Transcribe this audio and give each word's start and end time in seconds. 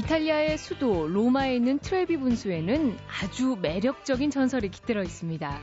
이탈리아의 0.00 0.56
수도 0.56 1.06
로마에 1.08 1.56
있는 1.56 1.78
트레비 1.78 2.16
분수에는 2.16 2.96
아주 3.22 3.58
매력적인 3.60 4.30
전설이 4.30 4.70
깃들어 4.70 5.02
있습니다. 5.02 5.60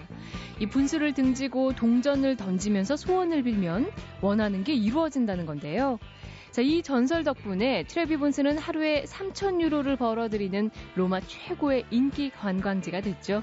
이 0.60 0.66
분수를 0.68 1.16
등지고 1.16 1.74
동전을 1.74 2.38
던지면서 2.38 2.98
소원을 2.98 3.42
빌면 3.42 3.92
원하는 4.22 4.64
게 4.64 4.76
이루어진다는 4.76 5.48
건데요. 5.48 5.98
자, 6.52 6.62
이 6.62 6.84
전설 6.84 7.24
덕분에 7.24 7.86
트레비 7.88 8.18
분수는 8.18 8.60
하루에 8.60 9.06
3천 9.06 9.60
유로를 9.60 9.96
벌어들이는 9.96 10.70
로마 10.94 11.20
최고의 11.20 11.86
인기 11.90 12.30
관광지가 12.30 13.02
됐죠. 13.02 13.42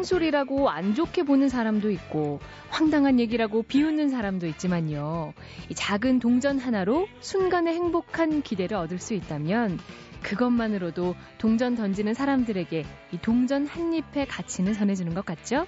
상술이라고 0.00 0.70
안 0.70 0.94
좋게 0.94 1.24
보는 1.24 1.48
사람도 1.48 1.90
있고 1.90 2.40
황당한 2.70 3.20
얘기라고 3.20 3.62
비웃는 3.62 4.08
사람도 4.08 4.46
있지만요. 4.46 5.34
이 5.68 5.74
작은 5.74 6.20
동전 6.20 6.58
하나로 6.58 7.06
순간의 7.20 7.74
행복한 7.74 8.42
기대를 8.42 8.76
얻을 8.76 8.98
수 8.98 9.14
있다면 9.14 9.78
그것만으로도 10.22 11.14
동전 11.38 11.74
던지는 11.74 12.14
사람들에게 12.14 12.84
이 13.12 13.18
동전 13.20 13.66
한 13.66 13.92
잎의 13.92 14.26
가치는 14.26 14.72
전해주는 14.72 15.14
것 15.14 15.24
같죠? 15.24 15.66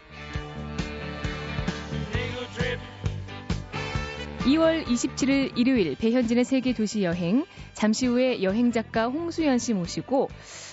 2월 4.40 4.84
27일 4.84 5.56
일요일 5.56 5.94
배현진의 5.94 6.44
세계 6.44 6.72
도시 6.74 7.04
여행 7.04 7.44
잠시 7.74 8.06
후에 8.06 8.42
여행 8.42 8.72
작가 8.72 9.06
홍수연 9.06 9.58
씨 9.58 9.72
모시고 9.72 10.28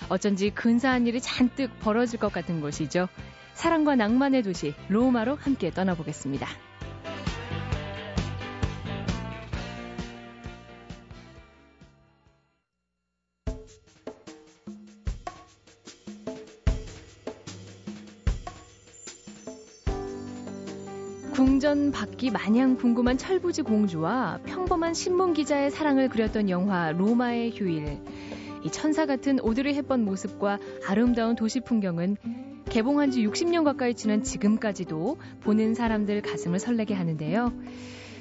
어쩐지 0.09 0.49
근사한 0.49 1.05
일이 1.05 1.21
잔뜩 1.21 1.77
벌어질 1.79 2.19
것 2.19 2.31
같은 2.31 2.61
곳이죠. 2.61 3.07
사랑과 3.59 3.97
낭만의 3.97 4.43
도시 4.43 4.73
로마로 4.87 5.35
함께 5.35 5.69
떠나보겠습니다. 5.69 6.47
궁전 21.33 21.91
밖이 21.91 22.31
마냥 22.31 22.77
궁금한 22.77 23.17
철부지 23.17 23.63
공주와 23.63 24.39
평범한 24.45 24.93
신문 24.93 25.33
기자의 25.33 25.69
사랑을 25.69 26.07
그렸던 26.07 26.49
영화 26.49 26.93
로마의 26.93 27.51
휴일. 27.51 27.99
이 28.63 28.71
천사 28.71 29.05
같은 29.05 29.41
오드리 29.41 29.73
헵번 29.73 30.05
모습과 30.05 30.59
아름다운 30.87 31.35
도시 31.35 31.59
풍경은 31.59 32.15
개봉한 32.69 33.09
지 33.09 33.25
60년 33.25 33.63
가까이 33.63 33.95
지난 33.95 34.23
지금까지도 34.23 35.17
보는 35.41 35.73
사람들 35.73 36.21
가슴을 36.21 36.59
설레게 36.59 36.93
하는데요. 36.93 37.51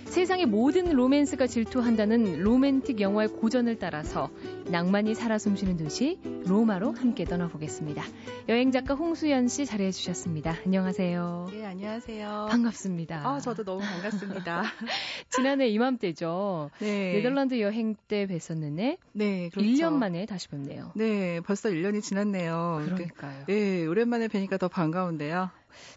세상의 0.08 0.46
모든 0.46 0.90
로맨스가 0.90 1.46
질투한다는 1.46 2.40
로맨틱 2.40 3.00
영화의 3.00 3.28
고전을 3.28 3.78
따라서 3.78 4.30
낭만이 4.70 5.14
살아 5.14 5.38
숨쉬는 5.38 5.76
도시 5.76 6.18
로마로 6.46 6.92
함께 6.92 7.24
떠나보겠습니다. 7.24 8.02
여행 8.48 8.72
작가 8.72 8.94
홍수연 8.94 9.48
씨 9.48 9.66
자리해 9.66 9.92
주셨습니다. 9.92 10.56
안녕하세요. 10.64 11.48
네, 11.52 11.64
안녕하세요. 11.66 12.46
반갑습니다. 12.50 13.28
아, 13.28 13.38
저도 13.38 13.64
너무 13.64 13.80
반갑습니다. 13.80 14.62
지난해 15.30 15.68
이맘때죠. 15.68 16.70
네. 16.80 17.12
네덜란드 17.12 17.60
여행 17.60 17.94
때 18.08 18.26
뵀었는데 18.26 18.96
네, 19.12 19.50
그렇죠. 19.50 19.68
1년 19.68 19.92
만에 19.92 20.24
다시 20.24 20.48
뵙네요. 20.48 20.90
네, 20.96 21.40
벌써 21.40 21.68
1년이 21.68 22.02
지났네요. 22.02 22.82
그러니까요. 22.86 23.44
네, 23.46 23.86
오랜만에 23.86 24.28
뵈니까 24.28 24.56
더 24.56 24.68
반가운데요. 24.68 25.50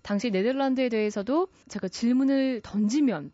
당시 0.04 0.30
네덜란드에 0.30 0.89
대해서도 0.89 1.48
제가 1.70 1.88
질문을 1.88 2.59
던지면 2.62 3.32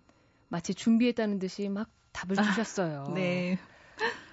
마치 0.50 0.74
준비했다는 0.74 1.40
듯이 1.40 1.70
막 1.70 1.90
답을 2.12 2.40
아, 2.40 2.44
주셨어요. 2.44 3.12
네. 3.14 3.58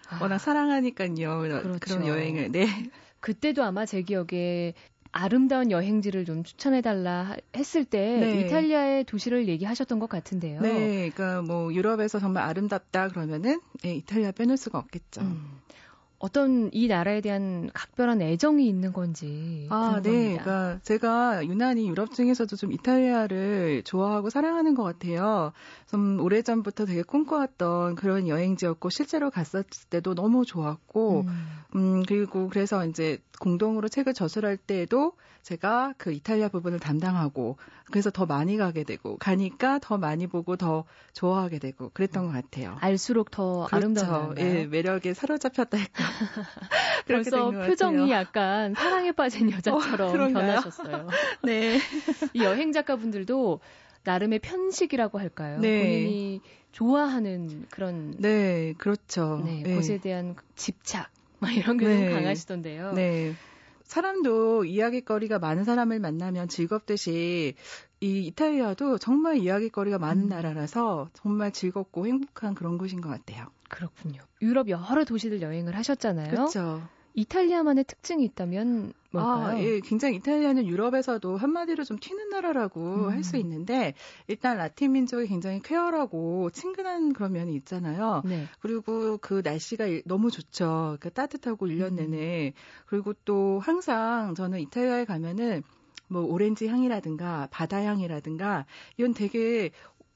아, 0.09 0.19
워낙 0.21 0.39
사랑하니까요. 0.39 1.41
그렇죠. 1.41 1.79
그런 1.81 2.07
여행을. 2.07 2.53
네. 2.53 2.67
그때도 3.21 3.63
아마 3.63 3.87
제 3.87 4.03
기억에 4.03 4.75
아름다운 5.17 5.71
여행지를 5.71 6.25
좀 6.25 6.43
추천해달라 6.43 7.37
했을 7.57 7.85
때 7.85 8.19
네. 8.19 8.41
이탈리아의 8.41 9.05
도시를 9.05 9.47
얘기하셨던 9.47 10.01
것 10.01 10.09
같은데요. 10.09 10.61
네, 10.61 11.11
그러니까 11.11 11.41
뭐 11.43 11.73
유럽에서 11.73 12.19
정말 12.19 12.43
아름답다 12.43 13.09
그러면은 13.09 13.61
네, 13.83 13.95
이탈리아 13.95 14.33
빼놓을 14.33 14.57
수가 14.57 14.79
없겠죠. 14.79 15.21
음. 15.21 15.61
어떤 16.25 16.71
이 16.73 16.89
나라에 16.89 17.21
대한 17.21 17.69
각별한 17.75 18.23
애정이 18.23 18.67
있는 18.67 18.95
건지. 18.95 19.67
아, 19.69 20.01
궁금합니다. 20.01 20.11
네. 20.11 20.39
그러니까 20.39 20.81
제가 20.83 21.47
유난히 21.47 21.87
유럽 21.87 22.15
중에서도 22.15 22.57
좀 22.57 22.73
이탈리아를 22.73 23.83
좋아하고 23.85 24.31
사랑하는 24.31 24.75
것 24.75 24.85
같아요. 24.85 25.53
좀 25.87 26.19
오래전부터 26.21 26.87
되게 26.87 27.03
꿈꿔왔던 27.03 27.97
그런 27.97 28.27
여행지였고 28.27 28.89
실제로 28.89 29.31
갔었을 29.31 29.65
때도 29.91 30.15
너무 30.15 30.47
좋았고 30.47 31.25
음, 31.27 31.47
음 31.77 32.03
그리고 32.05 32.49
그래서 32.49 32.87
이제 32.87 33.19
공동으로 33.39 33.89
책을 33.89 34.15
저술할 34.15 34.57
때에도 34.57 35.13
제가 35.45 35.93
그 35.99 36.11
이탈리아 36.11 36.49
부분을 36.49 36.81
담당하고 36.81 37.59
그래서 37.91 38.11
더 38.11 38.25
많이 38.25 38.57
가게 38.57 38.83
되고 38.83 39.19
가니까 39.19 39.79
더 39.79 39.99
많이 39.99 40.27
보고 40.27 40.57
더 40.57 40.85
좋아하게 41.13 41.59
되고 41.59 41.91
그랬던 41.91 42.27
것 42.27 42.33
같아요. 42.33 42.79
알수록 42.81 43.31
더 43.31 43.67
그렇죠. 43.67 43.77
아름다워요. 43.77 44.35
예, 44.39 44.67
매력에 44.67 45.13
사로잡혔다 45.13 45.77
할까. 45.77 46.05
벌써 47.07 47.51
표정이 47.51 48.11
약간 48.11 48.75
사랑에 48.75 49.13
빠진 49.13 49.51
여자처럼 49.51 50.11
어, 50.25 50.29
변하셨어요. 50.33 51.09
네. 51.45 51.79
이 52.33 52.43
여행 52.43 52.73
작가분들도 52.73 53.61
나름의 54.05 54.41
편식이라고 54.41 55.19
할까요? 55.19 55.61
네. 55.61 55.79
본인이 55.79 56.41
좋아하는 56.73 57.67
그런 57.71 58.15
네, 58.19 58.75
그렇죠. 58.79 59.43
네, 59.45 59.63
네. 59.65 59.75
곳에 59.75 59.99
대한 59.99 60.37
집착 60.57 61.11
막 61.39 61.55
이런 61.57 61.79
게 61.79 61.87
네. 61.87 62.13
강하시던데요. 62.13 62.93
네. 62.93 63.35
사람도 63.85 64.65
이야기거리가 64.65 65.39
많은 65.39 65.65
사람을 65.65 66.01
만나면 66.01 66.49
즐겁듯이 66.49 67.55
이 68.01 68.27
이탈리아도 68.27 68.99
정말 68.99 69.39
이야기거리가 69.39 69.99
많은 69.99 70.25
음. 70.25 70.29
나라라서 70.29 71.11
정말 71.13 71.53
즐겁고 71.53 72.07
행복한 72.07 72.55
그런 72.55 72.79
곳인 72.79 73.01
것 73.01 73.09
같아요. 73.11 73.47
그렇군요. 73.75 74.23
유럽 74.41 74.69
여러 74.69 75.05
도시들 75.05 75.43
여행을 75.43 75.77
하셨잖아요. 75.77 76.31
그렇죠. 76.31 76.83
이탈리아만의 77.15 77.85
특징이 77.85 78.25
있다면 78.25 78.93
뭘까요? 79.13 79.57
아, 79.57 79.61
예, 79.61 79.79
굉장히 79.81 80.17
이탈리아는 80.17 80.67
유럽에서도 80.67 81.37
한마디로 81.37 81.85
좀 81.85 81.99
튀는 81.99 82.29
나라라고 82.31 82.81
음. 82.81 83.11
할수 83.11 83.37
있는데 83.37 83.95
일단 84.27 84.59
라틴 84.59 84.93
민족이 84.93 85.29
굉장히 85.29 85.61
쾌활하고 85.63 86.51
친근한 86.51 87.13
그런 87.13 87.33
면이 87.33 87.55
있잖아요. 87.57 88.23
네. 88.25 88.47
그리고 88.61 89.19
그 89.19 89.43
날씨가 89.45 89.87
너무 90.07 90.31
좋죠. 90.33 90.97
그러니까 90.99 91.11
따뜻하고 91.11 91.67
1년 91.67 91.93
음. 91.93 91.97
내내. 91.97 92.53
그리고 92.87 93.13
또 93.25 93.61
항상 93.61 94.35
저는 94.35 94.61
이탈리아에 94.61 95.05
가면은 95.05 95.63
뭐 96.09 96.23
오렌지 96.23 96.67
향이라든가 96.67 97.49
바다 97.51 97.83
향이라든가 97.83 98.67
이건 98.99 99.15
되게 99.15 99.71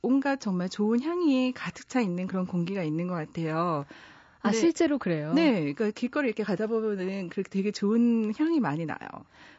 온갖 0.09 0.41
정말 0.41 0.69
좋은 0.69 1.01
향이 1.03 1.53
가득 1.53 1.89
차 1.89 2.01
있는 2.01 2.27
그런 2.27 2.47
공기가 2.47 2.83
있는 2.83 3.07
것 3.07 3.15
같아요. 3.15 3.85
아, 4.41 4.53
실제로 4.53 4.99
그래요? 4.99 5.33
네. 5.35 5.61
그러니까 5.75 5.91
길거리 5.91 6.29
이렇게 6.29 6.43
가다 6.45 6.67
보면은 6.69 7.29
그렇게 7.29 7.51
되게 7.51 7.71
좋은 7.73 8.33
향이 8.39 8.61
많이 8.61 8.87
나요. 8.87 8.99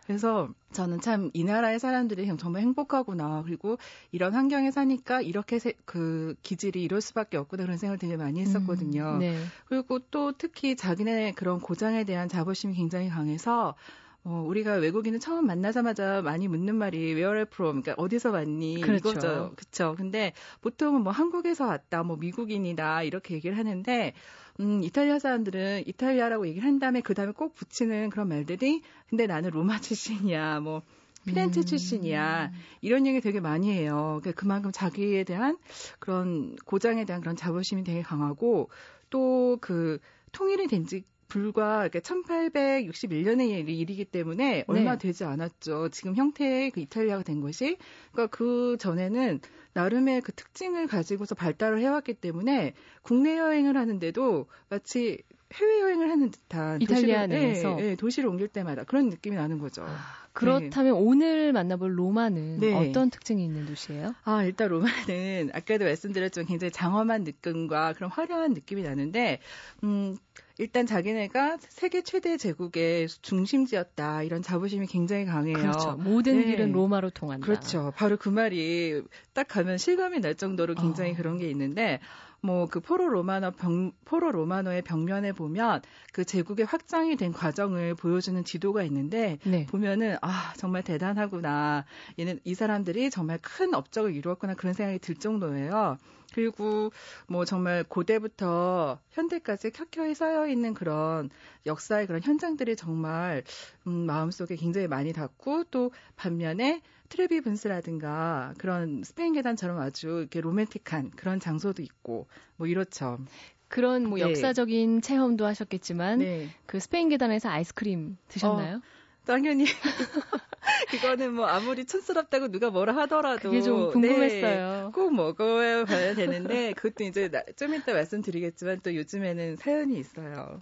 그래서 0.07 0.49
저는 0.71 1.01
참 1.01 1.29
이 1.33 1.43
나라의 1.43 1.79
사람들이 1.79 2.25
정말 2.37 2.63
행복하구나. 2.63 3.43
그리고 3.45 3.77
이런 4.11 4.33
환경에 4.33 4.71
사니까 4.71 5.21
이렇게 5.21 5.59
세, 5.59 5.73
그 5.85 6.33
기질이 6.41 6.81
이럴 6.81 7.01
수밖에 7.01 7.37
없구나. 7.37 7.63
그런 7.63 7.77
생각을 7.77 7.99
되게 7.99 8.17
많이 8.17 8.39
했었거든요. 8.41 9.15
음, 9.15 9.19
네. 9.19 9.51
그리고 9.65 9.99
또 10.11 10.31
특히 10.31 10.75
자기네 10.75 11.33
그런 11.35 11.59
고장에 11.59 12.03
대한 12.05 12.27
자부심이 12.27 12.73
굉장히 12.73 13.09
강해서 13.09 13.75
어, 14.23 14.43
우리가 14.45 14.73
외국인을 14.75 15.19
처음 15.19 15.47
만나자마자 15.47 16.21
많이 16.21 16.47
묻는 16.47 16.75
말이 16.75 16.97
where 17.15 17.35
are 17.37 17.45
from? 17.51 17.81
그러니까 17.81 18.01
어디서 18.03 18.31
왔니? 18.31 18.81
그렇죠. 18.81 19.09
이거죠. 19.09 19.53
그렇죠. 19.55 19.95
근데 19.97 20.33
보통은 20.61 21.01
뭐 21.03 21.11
한국에서 21.13 21.65
왔다, 21.67 22.03
뭐 22.03 22.17
미국인이다 22.17 23.03
이렇게 23.03 23.35
얘기를 23.35 23.57
하는데 23.57 24.13
음, 24.59 24.83
이탈리아 24.83 25.19
사람들은 25.19 25.83
이탈리아라고 25.87 26.47
얘기를 26.47 26.67
한 26.67 26.79
다음에 26.79 27.01
그 27.01 27.13
다음에 27.13 27.31
꼭 27.31 27.55
붙이는 27.55 28.09
그런 28.09 28.27
말들이 28.27 28.81
근데 29.09 29.25
나는 29.25 29.51
로마 29.51 29.79
출신이야. 29.81 30.59
뭐 30.59 30.81
피렌체 31.25 31.61
음. 31.61 31.65
출신이야. 31.65 32.51
이런 32.81 33.07
얘기 33.07 33.21
되게 33.21 33.39
많이 33.39 33.71
해요. 33.71 34.19
그러니까 34.21 34.39
그만큼 34.39 34.71
자기에 34.71 35.23
대한 35.23 35.57
그런 35.99 36.55
고장에 36.65 37.05
대한 37.05 37.21
그런 37.21 37.35
자부심이 37.35 37.83
되게 37.83 38.01
강하고 38.01 38.69
또그 39.09 39.99
통일이 40.31 40.67
된 40.67 40.85
지 40.85 41.03
불과 41.29 41.87
1861년의 41.87 43.69
일이기 43.69 44.03
때문에 44.03 44.65
얼마 44.67 44.93
네. 44.93 44.97
되지 44.97 45.23
않았죠. 45.23 45.89
지금 45.89 46.15
형태의 46.15 46.71
그 46.71 46.81
이탈리아가 46.81 47.23
된 47.23 47.39
것이. 47.39 47.77
그러니까 48.11 48.35
그 48.35 48.75
전에는 48.79 49.39
나름의 49.73 50.21
그 50.21 50.33
특징을 50.33 50.87
가지고서 50.87 51.35
발달을 51.35 51.81
해왔기 51.81 52.15
때문에 52.15 52.73
국내 53.03 53.37
여행을 53.37 53.77
하는데도 53.77 54.47
마치 54.69 55.23
해외 55.53 55.81
여행을 55.81 56.09
하는 56.09 56.31
듯한 56.31 56.81
이탈리아 56.81 57.25
도시를, 57.25 57.27
내에서 57.29 57.75
네, 57.75 57.81
네, 57.81 57.95
도시를 57.95 58.29
옮길 58.29 58.47
때마다 58.47 58.83
그런 58.83 59.09
느낌이 59.09 59.35
나는 59.35 59.57
거죠. 59.57 59.83
아, 59.83 59.97
그렇다면 60.33 60.93
네. 60.93 60.99
오늘 60.99 61.53
만나볼 61.53 61.97
로마는 61.97 62.59
네. 62.59 62.73
어떤 62.73 63.09
특징이 63.09 63.43
있는 63.43 63.65
도시예요? 63.65 64.13
아 64.23 64.43
일단 64.43 64.69
로마는 64.69 65.49
아까도 65.53 65.85
말씀드렸지만 65.85 66.45
굉장히 66.45 66.71
장엄한 66.71 67.23
느낌과 67.23 67.93
그런 67.93 68.11
화려한 68.11 68.53
느낌이 68.53 68.83
나는데 68.83 69.39
음. 69.83 70.17
일단 70.59 70.85
자기네가 70.85 71.57
세계 71.61 72.03
최대 72.03 72.35
제국의 72.35 73.07
중심지였다 73.07 74.23
이런 74.23 74.41
자부심이 74.41 74.87
굉장히 74.87 75.25
강해요. 75.25 75.55
그렇죠. 75.57 75.93
모든 75.93 76.39
네. 76.39 76.45
길은 76.47 76.73
로마로 76.73 77.11
통한다. 77.11 77.45
그렇죠. 77.45 77.93
바로 77.95 78.17
그 78.17 78.27
말이 78.27 79.01
딱 79.33 79.47
가면 79.47 79.77
실감이 79.77 80.19
날 80.19 80.35
정도로 80.35 80.75
굉장히 80.75 81.11
어. 81.11 81.15
그런 81.15 81.37
게 81.37 81.49
있는데 81.49 81.99
뭐 82.41 82.67
그 82.67 82.79
포로 82.79 83.07
로마노 83.09 83.51
병, 83.51 83.91
포로 84.05 84.31
로마노의 84.31 84.81
벽면에 84.83 85.31
보면 85.31 85.81
그 86.13 86.25
제국의 86.25 86.65
확장이 86.65 87.15
된 87.15 87.31
과정을 87.31 87.95
보여주는 87.95 88.43
지도가 88.43 88.83
있는데 88.83 89.39
네. 89.43 89.65
보면은 89.65 90.17
아 90.21 90.53
정말 90.57 90.83
대단하구나. 90.83 91.85
얘는 92.17 92.39
이 92.43 92.53
사람들이 92.53 93.09
정말 93.09 93.39
큰 93.41 93.73
업적을 93.73 94.13
이루었구나 94.13 94.55
그런 94.55 94.73
생각이 94.73 94.99
들 94.99 95.15
정도예요. 95.15 95.97
그리고 96.33 96.91
뭐 97.27 97.45
정말 97.45 97.83
고대부터 97.83 98.99
현대까지 99.11 99.71
켜켜이 99.71 100.13
쌓여 100.13 100.47
있는 100.47 100.73
그런 100.73 101.29
역사의 101.65 102.07
그런 102.07 102.21
현장들이 102.21 102.75
정말 102.75 103.43
음, 103.87 104.05
마음속에 104.05 104.55
굉장히 104.55 104.87
많이 104.87 105.13
닿고 105.13 105.65
또 105.65 105.91
반면에 106.15 106.81
트레비 107.09 107.41
분스라든가 107.41 108.53
그런 108.57 109.03
스페인 109.03 109.33
계단처럼 109.33 109.79
아주 109.79 110.07
이렇게 110.07 110.41
로맨틱한 110.41 111.11
그런 111.11 111.39
장소도 111.39 111.81
있고 111.81 112.27
뭐 112.55 112.67
이렇죠. 112.67 113.19
그런 113.67 114.05
뭐 114.05 114.17
네. 114.17 114.29
역사적인 114.29 115.01
체험도 115.01 115.45
하셨겠지만 115.45 116.19
네. 116.19 116.47
그 116.65 116.79
스페인 116.79 117.09
계단에서 117.09 117.49
아이스크림 117.49 118.17
드셨나요? 118.27 118.77
어, 118.77 118.81
당연히 119.25 119.65
그거는 120.91 121.33
뭐 121.33 121.45
아무리 121.45 121.85
촌스럽다고 121.85 122.49
누가 122.49 122.69
뭐라 122.69 122.95
하더라도 122.97 123.49
그게 123.49 123.61
좀 123.61 123.91
궁금했어요. 123.91 124.85
네, 124.85 124.91
꼭 124.93 125.13
먹어야 125.13 125.85
봐야 125.85 126.13
되는데 126.15 126.73
그것도 126.73 127.03
이제 127.03 127.29
좀 127.55 127.73
이따 127.73 127.93
말씀드리겠지만 127.93 128.81
또 128.81 128.95
요즘에는 128.95 129.55
사연이 129.57 129.97
있어요. 129.97 130.61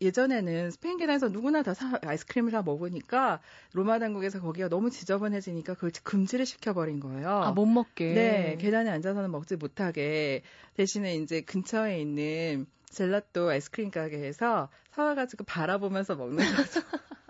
예전에는 0.00 0.70
스페인 0.70 0.98
계단에서 0.98 1.28
누구나 1.28 1.62
다 1.62 1.72
사, 1.72 1.98
아이스크림을 2.02 2.50
다 2.50 2.62
먹으니까 2.62 3.40
로마 3.72 3.98
당국에서 3.98 4.40
거기가 4.40 4.68
너무 4.68 4.90
지저분해지니까 4.90 5.74
그걸 5.74 5.90
금지를 6.02 6.46
시켜버린 6.46 7.00
거예요. 7.00 7.28
아, 7.28 7.52
못 7.52 7.66
먹게? 7.66 8.12
네, 8.12 8.58
계단에 8.60 8.90
앉아서는 8.90 9.30
먹지 9.30 9.56
못하게. 9.56 10.42
대신에 10.74 11.14
이제 11.16 11.40
근처에 11.42 12.00
있는 12.00 12.66
젤라또 12.90 13.48
아이스크림 13.48 13.90
가게에서 13.90 14.68
사와가지고 14.90 15.44
바라보면서 15.44 16.16
먹는 16.16 16.44
거죠. 16.54 16.80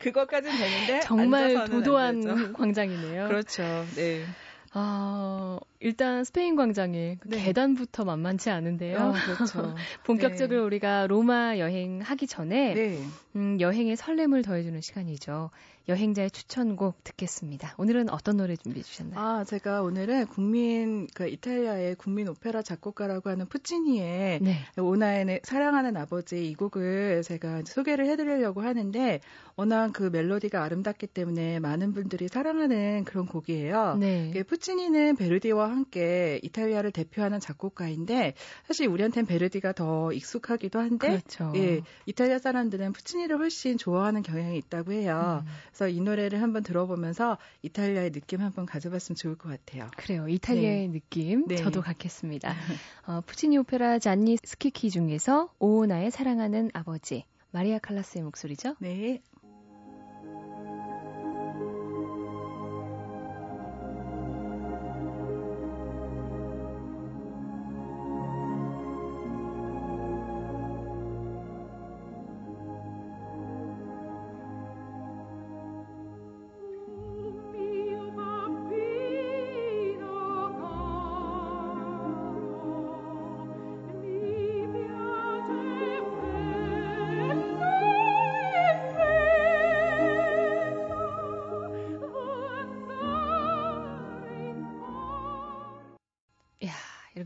그것까지는 0.00 0.58
되는데 0.58 1.00
정말 1.00 1.64
도도한 1.64 2.52
광장이네요. 2.52 3.26
그렇죠. 3.28 3.86
네. 3.94 4.26
아, 4.72 5.58
일단 5.80 6.22
스페인 6.22 6.54
광장에 6.54 7.16
그 7.18 7.28
네. 7.28 7.44
계단부터 7.44 8.04
만만치 8.04 8.50
않은데요. 8.50 8.98
아, 8.98 9.12
그렇죠. 9.12 9.74
본격적으로 10.06 10.60
네. 10.60 10.66
우리가 10.66 11.06
로마 11.08 11.58
여행 11.58 12.00
하기 12.00 12.28
전에 12.28 12.74
네. 12.74 13.02
음, 13.34 13.60
여행의 13.60 13.96
설렘을 13.96 14.42
더해주는 14.42 14.80
시간이죠. 14.80 15.50
여행자의 15.88 16.30
추천곡 16.30 17.02
듣겠습니다. 17.02 17.74
오늘은 17.76 18.10
어떤 18.10 18.36
노래 18.36 18.54
준비해 18.54 18.82
주셨나요? 18.84 19.18
아, 19.18 19.44
제가 19.44 19.82
오늘은 19.82 20.26
국민 20.26 21.08
그 21.14 21.26
이탈리아의 21.26 21.96
국민 21.96 22.28
오페라 22.28 22.62
작곡가라고 22.62 23.28
하는 23.30 23.46
푸치니의 23.46 24.40
네. 24.40 24.56
오나의 24.78 25.40
사랑하는 25.42 25.96
아버지 25.96 26.48
이 26.48 26.54
곡을 26.54 27.22
제가 27.22 27.62
소개를 27.66 28.06
해드리려고 28.06 28.60
하는데 28.60 29.20
워낙 29.56 29.92
그 29.92 30.04
멜로디가 30.04 30.62
아름답기 30.62 31.08
때문에 31.08 31.58
많은 31.58 31.92
분들이 31.92 32.28
사랑하는 32.28 33.04
그런 33.04 33.26
곡이에요. 33.26 33.96
네. 33.98 34.30
푸 34.46 34.59
치니는 34.60 35.16
베르디와 35.16 35.70
함께 35.70 36.40
이탈리아를 36.42 36.92
대표하는 36.92 37.40
작곡가인데 37.40 38.34
사실 38.66 38.86
우리한테는 38.86 39.26
베르디가 39.26 39.72
더 39.72 40.12
익숙하기도 40.12 40.78
한데 40.78 41.08
그렇죠. 41.08 41.52
예, 41.56 41.82
이탈리아 42.06 42.38
사람들은 42.38 42.92
푸치니를 42.92 43.38
훨씬 43.38 43.78
좋아하는 43.78 44.22
경향이 44.22 44.56
있다고 44.58 44.92
해요. 44.92 45.42
음. 45.44 45.52
그래서 45.68 45.88
이 45.88 46.00
노래를 46.00 46.42
한번 46.42 46.62
들어보면서 46.62 47.38
이탈리아의 47.62 48.12
느낌 48.12 48.40
한번 48.40 48.66
가져봤으면 48.66 49.16
좋을 49.16 49.36
것 49.36 49.48
같아요. 49.48 49.90
그래요. 49.96 50.28
이탈리아의 50.28 50.88
네. 50.88 50.92
느낌 50.92 51.46
네. 51.46 51.56
저도 51.56 51.80
갖겠습니다. 51.80 52.54
어, 53.06 53.20
푸치니 53.26 53.58
오페라 53.58 53.98
잔니 53.98 54.36
스키키 54.44 54.90
중에서 54.90 55.52
오나의 55.58 56.10
사랑하는 56.10 56.70
아버지 56.74 57.24
마리아 57.52 57.78
칼라스의 57.78 58.22
목소리죠? 58.22 58.76
네. 58.78 59.22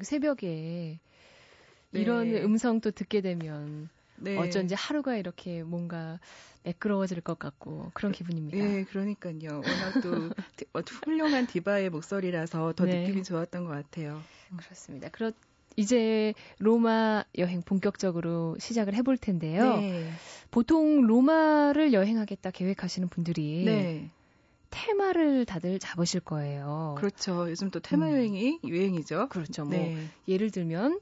새벽에 0.04 0.98
네. 1.90 2.00
이런 2.00 2.34
음성 2.36 2.80
또 2.80 2.90
듣게 2.90 3.20
되면 3.20 3.88
네. 4.16 4.38
어쩐지 4.38 4.74
하루가 4.74 5.16
이렇게 5.16 5.62
뭔가 5.62 6.18
매끄러워질 6.64 7.20
것 7.20 7.38
같고 7.38 7.90
그런 7.94 8.12
기분입니다. 8.12 8.56
네, 8.58 8.84
그러니까요. 8.84 9.62
워낙 9.64 9.92
또 10.02 10.30
어, 10.72 10.80
훌륭한 11.04 11.46
디바의 11.46 11.90
목소리라서 11.90 12.72
더 12.72 12.86
네. 12.86 13.00
느낌이 13.00 13.22
좋았던 13.22 13.64
것 13.64 13.70
같아요. 13.70 14.22
그렇습니다. 14.56 15.08
그렇 15.10 15.32
이제 15.76 16.34
로마 16.58 17.24
여행 17.36 17.62
본격적으로 17.62 18.56
시작을 18.60 18.94
해볼 18.94 19.18
텐데요. 19.18 19.76
네. 19.76 20.10
보통 20.50 21.02
로마를 21.06 21.92
여행하겠다 21.92 22.50
계획하시는 22.52 23.08
분들이 23.08 23.64
네. 23.64 24.10
테마를 24.74 25.44
다들 25.44 25.78
잡으실 25.78 26.20
거예요. 26.20 26.96
그렇죠. 26.98 27.48
요즘 27.48 27.70
또 27.70 27.78
테마 27.78 28.08
음. 28.08 28.12
여행이 28.12 28.60
유행이죠. 28.64 29.28
그렇죠. 29.28 29.64
뭐 29.64 29.72
네. 29.72 30.08
예를 30.26 30.50
들면 30.50 31.00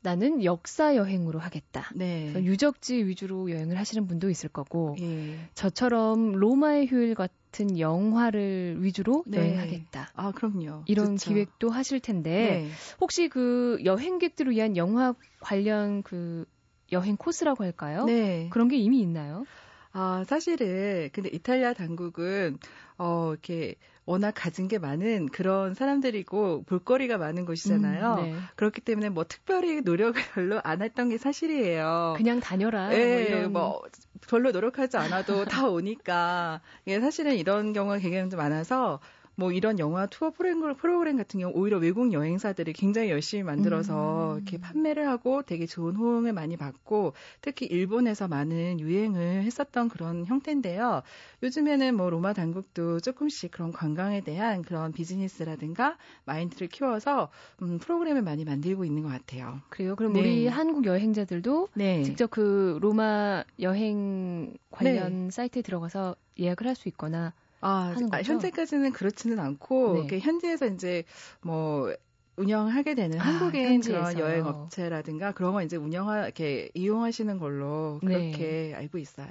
나는 0.00 0.44
역사 0.44 0.94
여행으로 0.94 1.38
하겠다. 1.40 1.90
네. 1.94 2.32
유적지 2.36 3.06
위주로 3.06 3.50
여행을 3.50 3.78
하시는 3.78 4.06
분도 4.06 4.28
있을 4.30 4.50
거고 4.50 4.96
예. 5.00 5.38
저처럼 5.54 6.32
로마의 6.32 6.86
휴일 6.86 7.14
같은 7.14 7.78
영화를 7.78 8.76
위주로 8.80 9.24
네. 9.26 9.38
여행하겠다. 9.38 10.10
아 10.14 10.30
그럼요. 10.32 10.82
이런 10.86 11.16
좋죠. 11.16 11.30
기획도 11.30 11.70
하실 11.70 12.00
텐데 12.00 12.30
네. 12.30 12.68
혹시 13.00 13.28
그 13.28 13.78
여행객들을 13.82 14.52
위한 14.52 14.76
영화 14.76 15.14
관련 15.40 16.02
그 16.02 16.44
여행 16.92 17.16
코스라고 17.16 17.64
할까요? 17.64 18.04
네. 18.04 18.48
그런 18.50 18.68
게 18.68 18.76
이미 18.76 19.00
있나요? 19.00 19.46
아, 19.94 20.24
사실은 20.26 21.08
근데 21.12 21.30
이탈리아 21.32 21.72
당국은 21.72 22.58
어 22.98 23.30
이렇게 23.30 23.76
워낙 24.06 24.32
가진 24.32 24.68
게 24.68 24.78
많은 24.78 25.28
그런 25.28 25.74
사람들이고 25.74 26.64
볼거리가 26.64 27.16
많은 27.16 27.46
곳이잖아요. 27.46 28.14
음, 28.14 28.22
네. 28.24 28.34
그렇기 28.56 28.80
때문에 28.80 29.08
뭐 29.08 29.24
특별히 29.24 29.80
노력을 29.80 30.20
별로 30.34 30.60
안 30.64 30.82
했던 30.82 31.08
게 31.08 31.16
사실이에요. 31.16 32.14
그냥 32.16 32.40
다녀라. 32.40 32.88
네, 32.88 32.98
뭐, 32.98 33.38
이런... 33.38 33.52
뭐 33.52 33.82
별로 34.28 34.50
노력하지 34.50 34.96
않아도 34.96 35.44
다 35.46 35.68
오니까. 35.68 36.60
예, 36.88 37.00
사실은 37.00 37.36
이런 37.36 37.72
경우가 37.72 37.98
굉장히 37.98 38.28
좀 38.28 38.38
많아서 38.38 39.00
뭐 39.36 39.50
이런 39.50 39.78
영화 39.78 40.06
투어 40.06 40.30
프로그램, 40.30 40.76
프로그램 40.76 41.16
같은 41.16 41.40
경우 41.40 41.52
오히려 41.54 41.78
외국 41.78 42.12
여행사들이 42.12 42.72
굉장히 42.72 43.10
열심히 43.10 43.42
만들어서 43.42 44.34
음. 44.34 44.36
이렇게 44.36 44.58
판매를 44.58 45.08
하고 45.08 45.42
되게 45.42 45.66
좋은 45.66 45.96
호응을 45.96 46.32
많이 46.32 46.56
받고 46.56 47.14
특히 47.40 47.66
일본에서 47.66 48.28
많은 48.28 48.78
유행을 48.80 49.42
했었던 49.42 49.88
그런 49.88 50.24
형태인데요. 50.26 51.02
요즘에는 51.42 51.96
뭐 51.96 52.10
로마 52.10 52.32
당국도 52.32 53.00
조금씩 53.00 53.50
그런 53.50 53.72
관광에 53.72 54.20
대한 54.20 54.62
그런 54.62 54.92
비즈니스라든가 54.92 55.96
마인드를 56.24 56.68
키워서 56.68 57.30
음, 57.62 57.78
프로그램을 57.78 58.22
많이 58.22 58.44
만들고 58.44 58.84
있는 58.84 59.02
것 59.02 59.08
같아요. 59.08 59.60
그래요? 59.68 59.96
그럼 59.96 60.12
네. 60.12 60.20
우리 60.20 60.46
한국 60.46 60.84
여행자들도 60.86 61.68
네. 61.74 62.02
직접 62.02 62.30
그 62.30 62.78
로마 62.80 63.42
여행 63.60 64.54
관련 64.70 65.24
네. 65.24 65.30
사이트에 65.30 65.62
들어가서 65.62 66.14
예약을 66.38 66.66
할 66.66 66.74
수 66.74 66.88
있거나 66.88 67.32
아, 67.64 67.94
아 68.10 68.22
현재까지는 68.22 68.92
그렇지는 68.92 69.38
않고 69.40 70.06
네. 70.08 70.18
현지에서 70.18 70.66
이제 70.66 71.04
뭐 71.42 71.92
운영하게 72.36 72.94
되는 72.94 73.18
아, 73.18 73.24
한국인 73.24 73.64
현지에서. 73.64 74.12
그런 74.12 74.18
여행 74.18 74.46
업체라든가 74.46 75.32
그런 75.32 75.52
거 75.52 75.62
이제 75.62 75.76
운영하 75.76 76.24
이렇게 76.24 76.70
이용하시는 76.74 77.38
걸로 77.38 78.00
네. 78.02 78.08
그렇게 78.08 78.74
알고 78.76 78.98
있어요. 78.98 79.28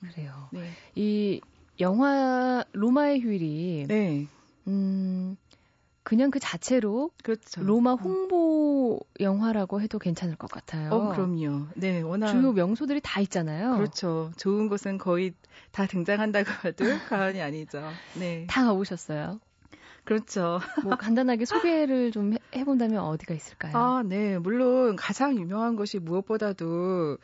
그래요. 0.00 0.48
네. 0.50 0.60
이 0.94 1.40
영화 1.78 2.64
로마의 2.72 3.20
휴일이 3.20 3.84
네. 3.86 4.26
음 4.66 5.36
그냥 6.06 6.30
그 6.30 6.38
자체로 6.38 7.10
그렇죠. 7.24 7.64
로마 7.64 7.94
홍보 7.94 9.00
영화라고 9.18 9.80
해도 9.80 9.98
괜찮을 9.98 10.36
것 10.36 10.48
같아요. 10.48 10.92
어, 10.92 11.08
그럼요. 11.12 11.66
네, 11.74 12.00
워낙 12.00 12.28
주요 12.28 12.52
명소들이 12.52 13.00
다 13.02 13.20
있잖아요. 13.22 13.74
그렇죠. 13.76 14.30
좋은 14.36 14.68
곳은 14.68 14.98
거의 14.98 15.34
다 15.72 15.84
등장한다고 15.86 16.48
해도 16.68 16.84
과언이 17.08 17.42
아니죠. 17.42 17.82
네. 18.14 18.46
다 18.48 18.64
가보셨어요. 18.66 19.40
그렇죠. 20.04 20.60
뭐 20.84 20.94
간단하게 20.94 21.44
소개를 21.44 22.12
좀 22.12 22.34
해- 22.34 22.38
해본다면 22.54 23.00
어디가 23.00 23.34
있을까요? 23.34 23.76
아, 23.76 24.02
네. 24.04 24.38
물론 24.38 24.94
가장 24.94 25.36
유명한 25.36 25.74
것이 25.74 25.98
무엇보다도 25.98 27.18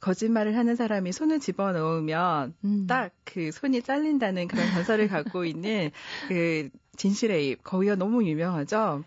거짓말을 0.00 0.56
하는 0.56 0.76
사람이 0.76 1.12
손을 1.12 1.40
집어넣으면 1.40 2.54
음. 2.64 2.86
딱그 2.86 3.50
손이 3.52 3.82
잘린다는 3.82 4.48
그런 4.48 4.66
전설을 4.72 5.08
갖고 5.08 5.44
있는 5.44 5.90
그 6.28 6.68
진실의 6.96 7.48
입. 7.48 7.64
거기가 7.64 7.94
너무 7.94 8.24
유명하죠. 8.24 9.04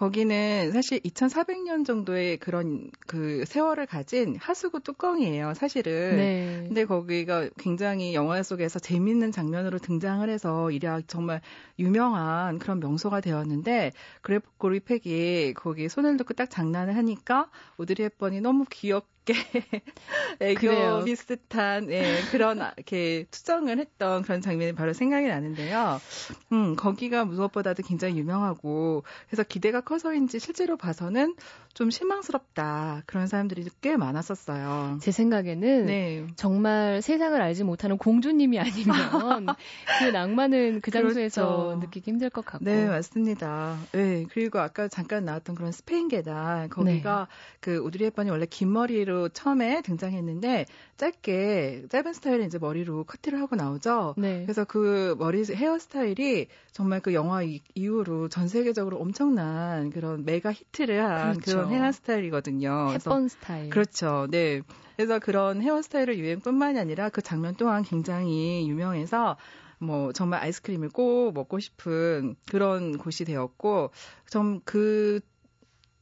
거기는 0.00 0.72
사실 0.72 0.98
2,400년 1.00 1.84
정도의 1.84 2.38
그런 2.38 2.90
그 3.06 3.44
세월을 3.46 3.84
가진 3.84 4.34
하수구 4.40 4.80
뚜껑이에요, 4.80 5.52
사실은. 5.52 6.16
네. 6.16 6.64
근데 6.66 6.86
거기가 6.86 7.50
굉장히 7.58 8.14
영화 8.14 8.42
속에서 8.42 8.78
재밌는 8.78 9.30
장면으로 9.30 9.78
등장을 9.78 10.26
해서 10.26 10.70
이략 10.70 11.06
정말 11.06 11.42
유명한 11.78 12.58
그런 12.58 12.80
명소가 12.80 13.20
되었는데 13.20 13.92
그레고리 14.22 14.80
팩이 14.80 15.52
거기 15.52 15.90
손을 15.90 16.16
놓고 16.16 16.32
딱 16.32 16.48
장난을 16.48 16.96
하니까 16.96 17.50
오드리 17.76 18.02
헵번이 18.04 18.40
너무 18.40 18.64
귀엽게 18.70 19.19
애교 20.40 20.60
그래요. 20.60 21.02
비슷한 21.04 21.90
예, 21.90 22.22
그런 22.30 22.60
아- 22.62 22.72
이렇게 22.76 23.26
투정을 23.30 23.78
했던 23.78 24.22
그런 24.22 24.40
장면이 24.40 24.72
바로 24.74 24.92
생각이 24.92 25.26
나는데요. 25.28 26.00
음, 26.52 26.74
거기가 26.76 27.24
무엇보다도 27.24 27.82
굉장히 27.82 28.16
유명하고 28.18 29.04
그래서 29.28 29.42
기대가 29.42 29.80
커서인지 29.80 30.38
실제로 30.38 30.76
봐서는 30.76 31.36
좀 31.74 31.90
실망스럽다 31.90 33.02
그런 33.06 33.26
사람들이 33.26 33.66
꽤 33.80 33.96
많았었어요. 33.96 34.98
제 35.00 35.12
생각에는 35.12 35.86
네. 35.86 36.26
정말 36.36 37.00
세상을 37.02 37.40
알지 37.40 37.64
못하는 37.64 37.96
공주님이 37.98 38.58
아니면 38.58 39.46
그 40.00 40.04
낭만은 40.04 40.80
그 40.80 40.90
장소에서 40.90 41.46
그렇죠. 41.64 41.80
느끼기 41.80 42.10
힘들 42.10 42.30
것 42.30 42.44
같고. 42.44 42.64
네, 42.64 42.88
맞습니다. 42.88 43.78
네, 43.92 44.26
그리고 44.30 44.58
아까 44.58 44.88
잠깐 44.88 45.24
나왔던 45.24 45.54
그런 45.54 45.70
스페인 45.72 46.08
계단, 46.08 46.68
거기가 46.70 47.28
네. 47.30 47.56
그 47.60 47.78
오드리 47.84 48.04
헵번이 48.04 48.30
원래 48.30 48.46
긴 48.48 48.72
머리 48.72 48.96
로 49.10 49.28
처음에 49.28 49.82
등장했는데 49.82 50.66
짧게, 50.96 51.86
짧은 51.90 52.12
스타일의 52.12 52.46
이제 52.46 52.58
머리로 52.58 53.04
커트를 53.04 53.40
하고 53.40 53.56
나오죠. 53.56 54.14
네. 54.16 54.42
그래서 54.44 54.64
그 54.64 55.16
머리 55.18 55.44
헤어스타일이 55.44 56.46
정말 56.70 57.00
그 57.00 57.12
영화 57.12 57.42
이, 57.42 57.60
이후로 57.74 58.28
전 58.28 58.46
세계적으로 58.46 58.98
엄청난 58.98 59.90
그런 59.90 60.24
메가 60.24 60.52
히트를 60.52 61.02
한 61.02 61.38
그렇죠. 61.38 61.66
그런 61.66 61.72
헤어 61.72 61.90
스타일이거든요. 61.90 62.86
그래서 62.88 63.10
햇번 63.10 63.28
스타일. 63.28 63.70
그렇죠. 63.70 64.28
네. 64.30 64.62
그래서 64.96 65.18
그런 65.18 65.60
헤어스타일을 65.60 66.18
유행뿐만이 66.18 66.78
아니라 66.78 67.08
그 67.08 67.20
장면 67.20 67.54
또한 67.56 67.82
굉장히 67.82 68.68
유명해서 68.68 69.36
뭐 69.78 70.12
정말 70.12 70.42
아이스크림을 70.42 70.90
꼭 70.90 71.32
먹고 71.32 71.58
싶은 71.58 72.36
그런 72.50 72.98
곳이 72.98 73.24
되었고 73.24 73.90
좀 74.30 74.60
그 74.64 75.20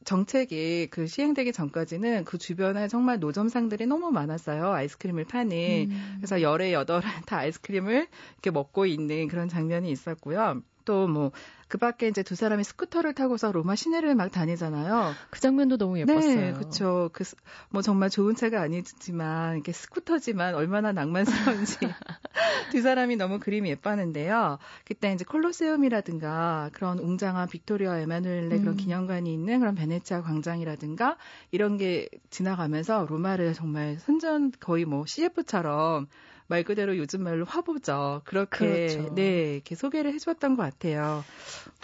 정책이 0.05 0.87
그 0.89 1.07
시행되기 1.07 1.53
전까지는 1.53 2.23
그 2.25 2.37
주변에 2.37 2.87
정말 2.87 3.19
노점상들이 3.19 3.85
너무 3.85 4.11
많았어요. 4.11 4.71
아이스크림을 4.71 5.25
파는. 5.25 5.87
음. 5.91 6.13
그래서 6.17 6.41
열에 6.41 6.73
여덟 6.73 7.01
다 7.25 7.37
아이스크림을 7.39 8.07
이렇게 8.33 8.51
먹고 8.51 8.85
있는 8.85 9.27
그런 9.27 9.49
장면이 9.49 9.91
있었고요. 9.91 10.61
또뭐 10.85 11.31
그 11.69 11.77
밖에 11.77 12.09
이제 12.09 12.23
두 12.23 12.35
사람이 12.35 12.63
스쿠터를 12.65 13.13
타고서 13.13 13.51
로마 13.53 13.75
시내를 13.75 14.15
막 14.15 14.31
다니잖아요. 14.31 15.15
그 15.29 15.39
장면도 15.39 15.77
너무 15.77 15.99
예뻤어요. 15.99 16.35
네, 16.35 16.53
그렇죠. 16.53 17.09
그 17.13 17.23
뭐 17.69 17.81
정말 17.81 18.09
좋은 18.09 18.35
차가 18.35 18.61
아니지만 18.61 19.55
이렇게 19.55 19.71
스쿠터지만 19.71 20.55
얼마나 20.55 20.91
낭만스러운지 20.91 21.77
두 22.71 22.81
사람이 22.81 23.15
너무 23.15 23.39
그림이 23.39 23.69
예뻤는데요. 23.69 24.57
그때 24.85 25.13
이제 25.13 25.23
콜로세움이라든가 25.25 26.69
그런 26.73 26.99
웅장한 26.99 27.49
빅토리아 27.49 27.99
에마누엘레 27.99 28.59
그런 28.59 28.73
음. 28.73 28.77
기념관이 28.77 29.31
있는 29.31 29.59
그런 29.59 29.75
베네치아 29.75 30.21
광장이라든가 30.21 31.17
이런 31.51 31.77
게 31.77 32.09
지나가면서 32.29 33.05
로마를 33.07 33.53
정말 33.53 33.97
선전 33.99 34.51
거의 34.59 34.85
뭐 34.85 35.05
CF처럼 35.05 36.07
말 36.49 36.63
그대로 36.63 36.97
요즘 36.97 37.23
말로 37.23 37.45
화보죠. 37.45 38.21
그렇게 38.25 38.87
그렇죠. 38.87 39.15
네 39.15 39.53
이렇게 39.53 39.75
소개를 39.75 40.11
해줬던 40.13 40.57
것 40.57 40.63
같아요. 40.63 41.23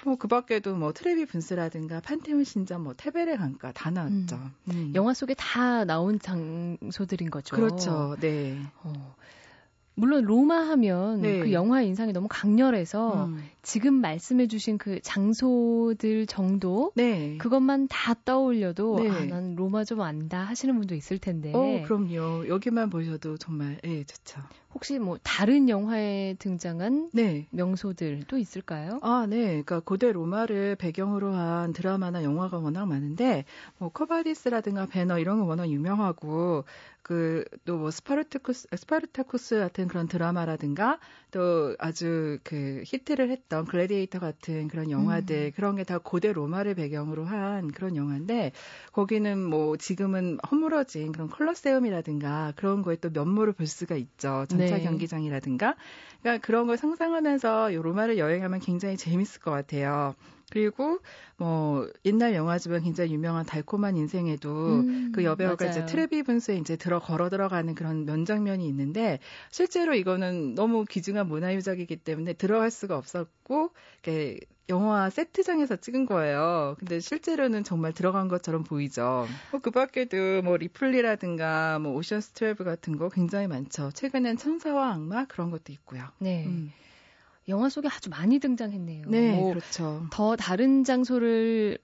뭐 0.04 0.18
그 0.18 0.28
밖에도 0.28 0.76
뭐 0.76 0.92
트레비 0.92 1.26
분스라든가 1.26 2.00
판테온 2.00 2.44
신전, 2.44 2.82
뭐 2.82 2.96
테베레 2.98 3.38
강가 3.38 3.72
다 3.72 3.92
나왔죠. 3.92 4.40
음. 4.72 4.92
영화 4.96 5.14
속에 5.14 5.36
다 5.36 5.86
나온 5.86 6.20
장소들인 6.20 7.30
거죠. 7.30 7.56
그렇죠. 7.56 8.16
네. 8.20 8.60
어. 8.84 9.16
물론 9.96 10.26
로마 10.26 10.58
하면 10.70 11.22
네. 11.22 11.40
그 11.40 11.52
영화의 11.52 11.88
인상이 11.88 12.12
너무 12.14 12.28
강렬해서 12.30 13.26
음. 13.26 13.38
지금 13.62 13.94
말씀해주신 13.96 14.78
그 14.78 15.00
장소들 15.02 16.28
정도 16.28 16.92
네. 16.96 17.38
그것만 17.38 17.88
다 17.88 18.14
떠올려도 18.26 19.00
네. 19.00 19.10
아, 19.10 19.26
난 19.26 19.56
로마 19.56 19.84
좀 19.84 20.02
안다 20.02 20.40
하시는 20.44 20.78
분도 20.78 20.96
있을 20.96 21.18
텐데 21.18 21.52
어, 21.54 21.82
그럼요. 21.86 22.48
여기만 22.48 22.90
보셔도 22.90 23.38
정말 23.38 23.80
예, 23.86 24.04
좋죠. 24.04 24.42
혹시 24.74 25.00
뭐 25.00 25.18
다른 25.24 25.70
영화에 25.70 26.36
등장한 26.38 27.12
네. 27.14 27.48
명소들 27.52 28.24
또 28.28 28.38
있을까요? 28.38 29.00
아, 29.02 29.26
네. 29.28 29.46
그러니까 29.46 29.80
고대 29.80 30.12
로마를 30.12 30.76
배경으로 30.76 31.34
한 31.34 31.72
드라마나 31.72 32.24
영화가 32.24 32.60
워낙 32.60 32.86
많은데 32.86 33.46
뭐 33.78 33.90
쿼바디스라든가 33.90 34.88
벤허 34.88 35.18
이런 35.18 35.40
거 35.40 35.46
워낙 35.46 35.70
유명하고 35.70 36.66
그또뭐 37.06 37.92
스파르타쿠스 37.92 38.68
스파르타쿠스 38.76 39.60
같은 39.60 39.88
그런 39.88 40.08
드라마라든가 40.08 41.00
또 41.32 41.76
아주 41.80 42.40
그 42.44 42.82
히트를 42.86 43.30
했던 43.30 43.66
글래디에이터 43.66 44.20
같은 44.20 44.68
그런 44.68 44.90
영화들 44.92 45.36
음. 45.36 45.52
그런 45.56 45.76
게 45.76 45.86
다 45.86 46.00
고대 46.00 46.34
로마를 46.34 46.74
배경으로 46.74 47.26
한 47.26 47.72
그런 47.72 47.96
영화인데 47.96 48.52
거기는 48.92 49.38
뭐 49.40 49.78
지금은 49.78 50.40
허물어진 50.50 51.12
그런 51.12 51.30
콜로세움이라든가 51.30 52.54
그런 52.56 52.82
거에 52.82 52.96
또 52.96 53.10
면모를 53.12 53.54
볼 53.54 53.68
수가 53.68 53.96
있죠. 53.96 54.46
전차 54.50 54.78
네. 54.78 54.82
경기장이라든가 54.82 55.76
그러니까 56.22 56.46
그런 56.46 56.66
걸 56.66 56.78
상상하면서 56.78 57.72
이 57.72 57.76
로마를 57.76 58.18
여행하면 58.18 58.60
굉장히 58.60 58.98
재밌을 58.98 59.42
것 59.42 59.52
같아요. 59.52 60.16
그리고 60.56 61.00
뭐 61.36 61.86
옛날 62.06 62.34
영화지만 62.34 62.82
굉장히 62.82 63.12
유명한 63.12 63.46
달콤한 63.46 63.98
인생에도 63.98 64.86
음, 64.88 65.12
그 65.14 65.26
여배우가 65.26 65.66
이제 65.66 65.80
맞아요. 65.80 65.86
트레비 65.86 66.24
분수에 66.24 66.56
이제 66.56 66.78
들어 66.78 67.00
걸어 67.00 67.30
들어가는 67.30 67.76
그런 67.76 68.06
면장면이 68.06 68.66
있는데 68.70 69.20
실제로 69.52 69.94
이거는 69.96 70.56
너무 70.56 70.86
귀중한 70.86 71.28
문화유적이기 71.28 71.98
때문에 71.98 72.32
들어갈 72.32 72.72
수가 72.72 72.98
없었고 72.98 73.72
이렇게 74.02 74.40
영화 74.70 75.10
세트장에서 75.10 75.76
찍은 75.76 76.06
거예요. 76.06 76.78
근데 76.80 77.02
실제로는 77.02 77.66
정말 77.66 77.92
들어간 77.92 78.30
것처럼 78.30 78.64
보이죠. 78.64 79.28
뭐 79.52 79.60
그 79.62 79.72
밖에도 79.72 80.42
뭐 80.42 80.56
리플리라든가 80.56 81.80
뭐 81.80 81.96
오션스 81.96 82.34
12 82.34 82.64
같은 82.64 82.96
거 82.96 83.10
굉장히 83.10 83.48
많죠. 83.48 83.92
최근엔 83.94 84.38
천사와 84.38 84.94
악마 84.94 85.26
그런 85.26 85.52
것도 85.52 85.74
있고요. 85.74 86.06
네. 86.20 86.46
음. 86.48 86.72
영화 87.48 87.70
속에 87.70 87.88
아주 87.88 88.10
많이 88.10 88.40
등장했네요. 88.40 89.04
네, 89.08 89.32
뭐 89.32 89.50
그렇죠. 89.50 90.06
더 90.12 90.36
다른 90.36 90.84
장소를 90.84 91.78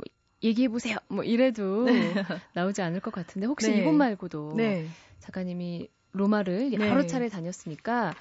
얘기해 0.44 0.70
보세요. 0.70 0.98
뭐 1.08 1.24
이래도 1.24 1.86
나오지 2.54 2.82
않을 2.82 3.00
것 3.00 3.14
같은데 3.14 3.46
혹시 3.48 3.72
네. 3.72 3.80
이곳 3.80 3.94
말고도 3.94 4.54
네. 4.56 4.88
작가님이 5.20 5.90
로마를 6.14 6.74
여러 6.74 7.02
네. 7.02 7.08
차례 7.08 7.30
다녔으니까 7.30 8.14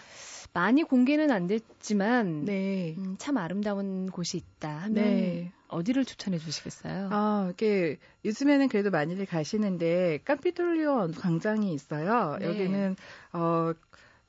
많이 0.52 0.82
공개는 0.82 1.30
안 1.30 1.46
됐지만 1.46 2.44
네. 2.44 2.94
음, 2.98 3.16
참 3.18 3.36
아름다운 3.36 4.10
곳이 4.10 4.36
있다 4.36 4.68
하면 4.68 4.94
네. 4.94 5.52
어디를 5.68 6.04
추천해 6.04 6.38
주시겠어요? 6.38 7.08
아, 7.12 7.48
이게 7.52 7.98
요즘에는 8.24 8.68
그래도 8.68 8.90
많이들 8.90 9.26
가시는데 9.26 10.20
깜피톨리오 10.24 11.12
광장이 11.16 11.72
있어요. 11.72 12.36
네. 12.40 12.46
여기는 12.46 12.96
어 13.32 13.72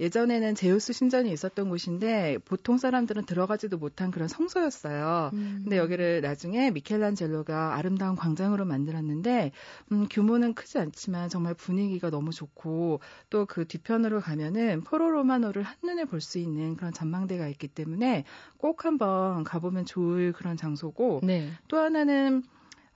예전에는 0.02 0.56
제우스 0.56 0.92
신전이 0.94 1.32
있었던 1.32 1.70
곳인데 1.70 2.40
보통 2.46 2.78
사람들은 2.80 3.26
들어가지도 3.26 3.78
못한 3.78 4.10
그런 4.12 4.28
성소였어요. 4.28 5.30
음. 5.34 5.60
근데 5.64 5.78
여기를 5.78 6.22
나중에 6.22 6.72
미켈란젤로가 6.72 7.76
아름다운 7.76 8.16
광장으로 8.16 8.66
만들었는데 8.66 9.52
음, 9.92 10.08
규모는 10.10 10.56
크지 10.56 10.80
않지만 10.80 11.30
정말 11.30 11.54
분위기가 11.54 12.10
너무 12.10 12.32
좋고 12.32 13.00
또 13.30 13.46
그 13.52 13.66
뒤편으로 13.68 14.22
가면은 14.22 14.82
포로 14.82 15.10
로마노를 15.12 15.64
한눈에 15.64 16.06
볼 16.06 16.22
수 16.22 16.38
있는 16.40 16.76
그런 16.78 16.94
전망대가 16.94 17.48
있기 17.50 17.68
때문에 17.68 18.24
꼭 18.58 18.86
한번 18.86 19.44
가보면 19.44 19.86
좋을 19.86 20.32
그런 20.34 20.56
장소고 20.56 21.22
네. 21.24 21.50
또 21.68 21.78
하나는 21.78 22.44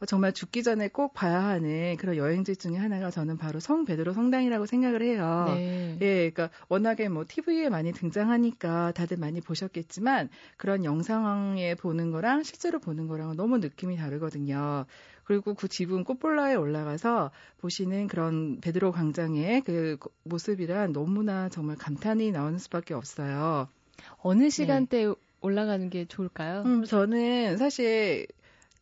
정말 0.06 0.34
죽기 0.34 0.62
전에 0.62 0.90
꼭 0.90 1.14
봐야 1.14 1.42
하는 1.46 1.96
그런 1.98 2.18
여행지 2.18 2.56
중에 2.58 2.76
하나가 2.76 3.10
저는 3.10 3.38
바로 3.38 3.62
성 3.62 3.86
베드로 3.86 4.12
성당이라고 4.12 4.66
생각을 4.66 5.02
해요. 5.02 5.46
네. 5.48 5.98
예, 6.02 6.30
그러니까 6.30 6.50
워낙에 6.68 7.08
뭐 7.08 7.24
TV에 7.28 7.70
많이 7.70 7.94
등장하니까 7.94 8.92
다들 8.92 9.18
많이 9.18 9.40
보셨겠지만 9.40 10.30
그런 10.58 10.84
영상에 10.84 11.76
보는 11.76 12.12
거랑 12.12 12.44
실제로 12.44 12.80
보는 12.80 13.08
거랑은 13.08 13.38
너무 13.38 13.60
느낌이 13.60 13.96
다르거든요. 13.96 14.86
그리고 15.24 15.54
그 15.54 15.70
지붕 15.70 16.04
꽃볼라에 16.04 16.56
올라가서 16.56 17.32
보시는 17.60 18.08
그런 18.08 18.60
베드로 18.60 18.92
광장의 18.92 19.62
그 19.62 19.98
모습이란 20.24 20.92
너무나 20.92 21.48
정말 21.48 21.78
감탄이 21.78 22.32
나오는 22.32 22.60
수밖에 22.60 22.94
없어요. 22.94 23.70
어느 24.18 24.50
시간대 24.50 25.06
네. 25.06 25.14
올라가는 25.42 25.90
게 25.90 26.06
좋을까요? 26.06 26.64
음, 26.64 26.84
저는 26.84 27.58
사실 27.58 28.28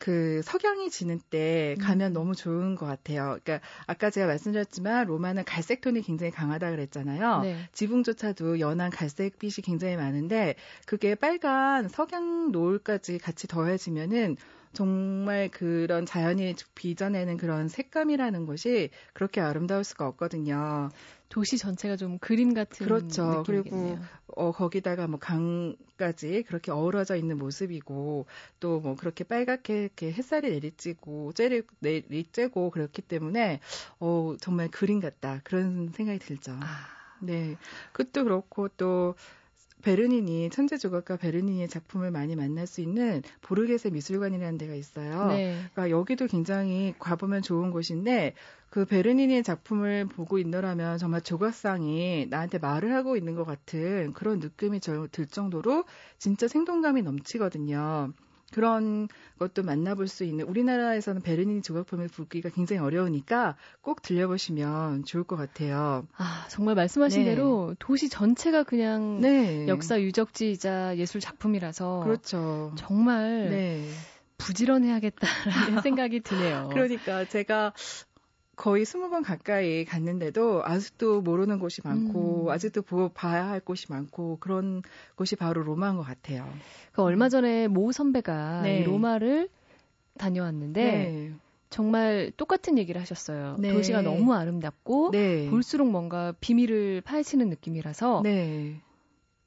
그 0.04 0.42
석양이 0.44 0.90
지는 0.90 1.18
때 1.30 1.76
가면 1.80 2.10
음. 2.10 2.12
너무 2.12 2.34
좋은 2.34 2.74
것 2.74 2.84
같아요. 2.84 3.38
그러니까 3.42 3.66
아까 3.86 4.10
제가 4.10 4.26
말씀드렸지만 4.26 5.06
로마는 5.06 5.44
갈색 5.44 5.80
톤이 5.80 6.02
굉장히 6.02 6.30
강하다 6.30 6.72
그랬잖아요. 6.72 7.40
네. 7.40 7.56
지붕조차도 7.72 8.60
연한 8.60 8.90
갈색빛이 8.90 9.62
굉장히 9.64 9.96
많은데 9.96 10.56
그게 10.84 11.14
빨간 11.14 11.88
석양 11.88 12.52
노을까지 12.52 13.16
같이 13.16 13.48
더해지면은 13.48 14.36
정말 14.74 15.48
그런 15.48 16.04
자연이 16.04 16.54
빚어내는 16.74 17.38
그런 17.38 17.68
색감이라는 17.68 18.44
것이 18.44 18.90
그렇게 19.14 19.40
아름다울 19.40 19.84
수가 19.84 20.06
없거든요. 20.08 20.90
도시 21.34 21.58
전체가 21.58 21.96
좀 21.96 22.18
그림 22.20 22.54
같은 22.54 22.86
그렇죠. 22.86 23.42
느낌이겠네요. 23.42 23.96
그리고 23.96 23.98
어 24.36 24.52
거기다가 24.52 25.08
뭐 25.08 25.18
강까지 25.18 26.44
그렇게 26.46 26.70
어우러져 26.70 27.16
있는 27.16 27.38
모습이고 27.38 28.26
또 28.60 28.80
뭐 28.80 28.94
그렇게 28.94 29.24
빨갛게 29.24 29.80
이렇게 29.82 30.12
햇살이 30.12 30.48
내리쬐고 30.60 31.34
쬐리 31.34 31.66
내리쬐고 31.82 32.70
그렇기 32.70 33.02
때문에 33.02 33.58
어 33.98 34.36
정말 34.40 34.68
그림 34.68 35.00
같다 35.00 35.40
그런 35.42 35.88
생각이 35.88 36.20
들죠. 36.20 36.52
아. 36.52 36.94
네. 37.20 37.56
그것도 37.92 38.22
그렇고 38.22 38.68
또 38.68 39.16
베르닌이 39.84 40.48
천재 40.50 40.78
조각가 40.78 41.18
베르닌의 41.18 41.68
작품을 41.68 42.10
많이 42.10 42.34
만날 42.34 42.66
수 42.66 42.80
있는 42.80 43.22
보르게세 43.42 43.90
미술관이라는 43.90 44.56
데가 44.58 44.74
있어요. 44.74 45.26
네. 45.28 45.60
그러니까 45.72 45.90
여기도 45.90 46.26
굉장히 46.26 46.94
가보면 46.98 47.42
좋은 47.42 47.70
곳인데 47.70 48.34
그 48.70 48.86
베르닌의 48.86 49.44
작품을 49.44 50.06
보고 50.06 50.38
있노라면 50.38 50.98
정말 50.98 51.20
조각상이 51.20 52.26
나한테 52.30 52.58
말을 52.58 52.94
하고 52.94 53.16
있는 53.16 53.34
것 53.34 53.44
같은 53.44 54.12
그런 54.14 54.40
느낌이 54.40 54.80
들 54.80 55.26
정도로 55.26 55.84
진짜 56.18 56.48
생동감이 56.48 57.02
넘치거든요. 57.02 58.12
그런 58.52 59.08
것도 59.38 59.62
만나볼 59.62 60.06
수 60.08 60.24
있는 60.24 60.44
우리나라에서는 60.46 61.22
베르닌 61.22 61.62
조각품을 61.62 62.08
보기가 62.08 62.50
굉장히 62.50 62.80
어려우니까 62.80 63.56
꼭 63.80 64.02
들려보시면 64.02 65.04
좋을 65.04 65.24
것 65.24 65.36
같아요. 65.36 66.06
아 66.16 66.46
정말 66.48 66.74
말씀하신 66.74 67.24
네. 67.24 67.30
대로 67.30 67.74
도시 67.78 68.08
전체가 68.08 68.62
그냥 68.62 69.20
네. 69.20 69.66
역사 69.68 70.00
유적지이자 70.00 70.96
예술 70.98 71.20
작품이라서 71.20 72.00
그렇죠. 72.04 72.72
정말 72.76 73.48
네. 73.50 73.88
부지런해야겠다라는 74.38 75.80
생각이 75.82 76.20
드네요. 76.20 76.68
그러니까 76.72 77.24
제가 77.24 77.72
거의 78.56 78.84
스무 78.84 79.10
번 79.10 79.22
가까이 79.22 79.84
갔는데도 79.84 80.64
아직도 80.64 81.20
모르는 81.22 81.58
곳이 81.58 81.80
많고 81.84 82.46
음. 82.46 82.50
아직도 82.50 82.82
보, 82.82 83.08
봐야 83.08 83.48
할 83.48 83.60
곳이 83.60 83.90
많고 83.90 84.38
그런 84.40 84.82
곳이 85.14 85.36
바로 85.36 85.62
로마인 85.62 85.96
것 85.96 86.02
같아요. 86.02 86.48
그 86.92 87.02
얼마 87.02 87.28
전에 87.28 87.68
모 87.68 87.92
선배가 87.92 88.62
네. 88.62 88.84
로마를 88.84 89.48
다녀왔는데 90.18 90.84
네. 90.84 91.32
정말 91.70 92.30
똑같은 92.36 92.78
얘기를 92.78 93.00
하셨어요. 93.00 93.56
네. 93.58 93.72
도시가 93.72 94.02
너무 94.02 94.32
아름답고 94.32 95.10
네. 95.10 95.48
볼수록 95.50 95.90
뭔가 95.90 96.32
비밀을 96.40 97.00
파헤치는 97.00 97.48
느낌이라서 97.48 98.20
네. 98.22 98.80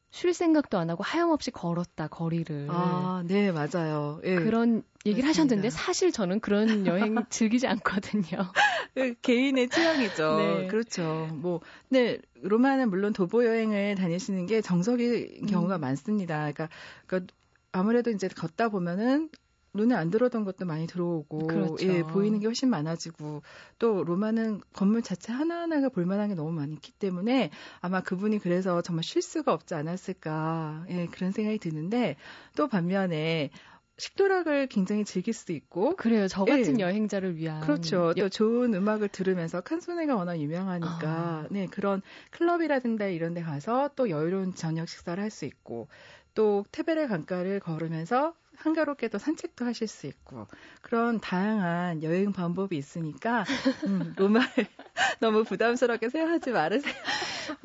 쉴 0.09 0.33
생각도 0.33 0.77
안 0.77 0.89
하고 0.89 1.03
하염없이 1.03 1.51
걸었다 1.51 2.07
거리를. 2.07 2.67
아, 2.69 3.23
네 3.25 3.51
맞아요. 3.51 4.19
예. 4.23 4.35
그런 4.35 4.83
얘기를 5.05 5.27
맞습니다. 5.27 5.29
하셨는데 5.29 5.69
사실 5.69 6.11
저는 6.11 6.39
그런 6.39 6.87
여행 6.87 7.15
즐기지 7.29 7.67
않거든요. 7.67 8.23
그 8.95 9.15
개인의 9.21 9.69
취향이죠. 9.69 10.37
네. 10.37 10.67
그렇죠. 10.67 11.27
뭐, 11.33 11.61
네 11.89 12.19
로마는 12.41 12.89
물론 12.89 13.13
도보 13.13 13.45
여행을 13.45 13.95
다니시는 13.95 14.45
게 14.47 14.61
정석인 14.61 15.45
경우가 15.45 15.77
음. 15.77 15.81
많습니다. 15.81 16.37
그러니까, 16.39 16.69
그러니까 17.05 17.33
아무래도 17.71 18.09
이제 18.09 18.27
걷다 18.27 18.69
보면은 18.69 19.29
눈에 19.77 19.95
안 19.95 20.09
들어오던 20.09 20.43
것도 20.43 20.65
많이 20.65 20.87
들어오고 20.87 21.47
그렇죠. 21.47 21.87
예, 21.87 22.03
보이는 22.03 22.39
게 22.39 22.47
훨씬 22.47 22.69
많아지고 22.69 23.41
또 23.79 24.03
로마는 24.03 24.61
건물 24.73 25.01
자체 25.01 25.31
하나하나가 25.31 25.89
볼 25.89 26.05
만한 26.05 26.29
게 26.29 26.35
너무 26.35 26.51
많기 26.51 26.91
때문에 26.91 27.51
아마 27.79 28.01
그분이 28.01 28.39
그래서 28.39 28.81
정말 28.81 29.03
쉴 29.03 29.21
수가 29.21 29.53
없지 29.53 29.75
않았을까 29.75 30.85
예, 30.89 31.07
그런 31.07 31.31
생각이 31.31 31.59
드는데 31.59 32.15
또 32.55 32.67
반면에 32.67 33.51
식도락을 33.99 34.67
굉장히 34.67 35.05
즐길 35.05 35.33
수도 35.33 35.53
있고 35.53 35.95
그래요 35.95 36.27
저 36.27 36.45
같은 36.45 36.79
예. 36.79 36.83
여행자를 36.83 37.35
위한 37.35 37.61
그렇죠 37.61 38.13
또 38.17 38.29
좋은 38.29 38.73
음악을 38.73 39.09
들으면서 39.09 39.61
칸소네가 39.61 40.15
워낙 40.15 40.39
유명하니까 40.39 41.07
아. 41.07 41.47
네 41.49 41.65
그런 41.65 42.01
클럽이라든가 42.31 43.07
이런 43.07 43.33
데 43.33 43.41
가서 43.41 43.89
또 43.95 44.09
여유로운 44.09 44.53
저녁 44.53 44.87
식사를 44.87 45.21
할 45.21 45.31
수 45.31 45.45
있고 45.45 45.87
또 46.35 46.63
테베레 46.71 47.07
강가를 47.07 47.59
걸으면서 47.59 48.35
한가롭게도 48.57 49.17
산책도 49.17 49.65
하실 49.65 49.87
수 49.87 50.07
있고 50.07 50.47
그런 50.81 51.19
다양한 51.19 52.03
여행 52.03 52.31
방법이 52.33 52.75
있으니까 52.77 53.45
음, 53.85 54.13
로마를 54.17 54.47
너무 55.19 55.43
부담스럽게 55.43 56.09
생각하지 56.09 56.51
말으세요. 56.51 56.93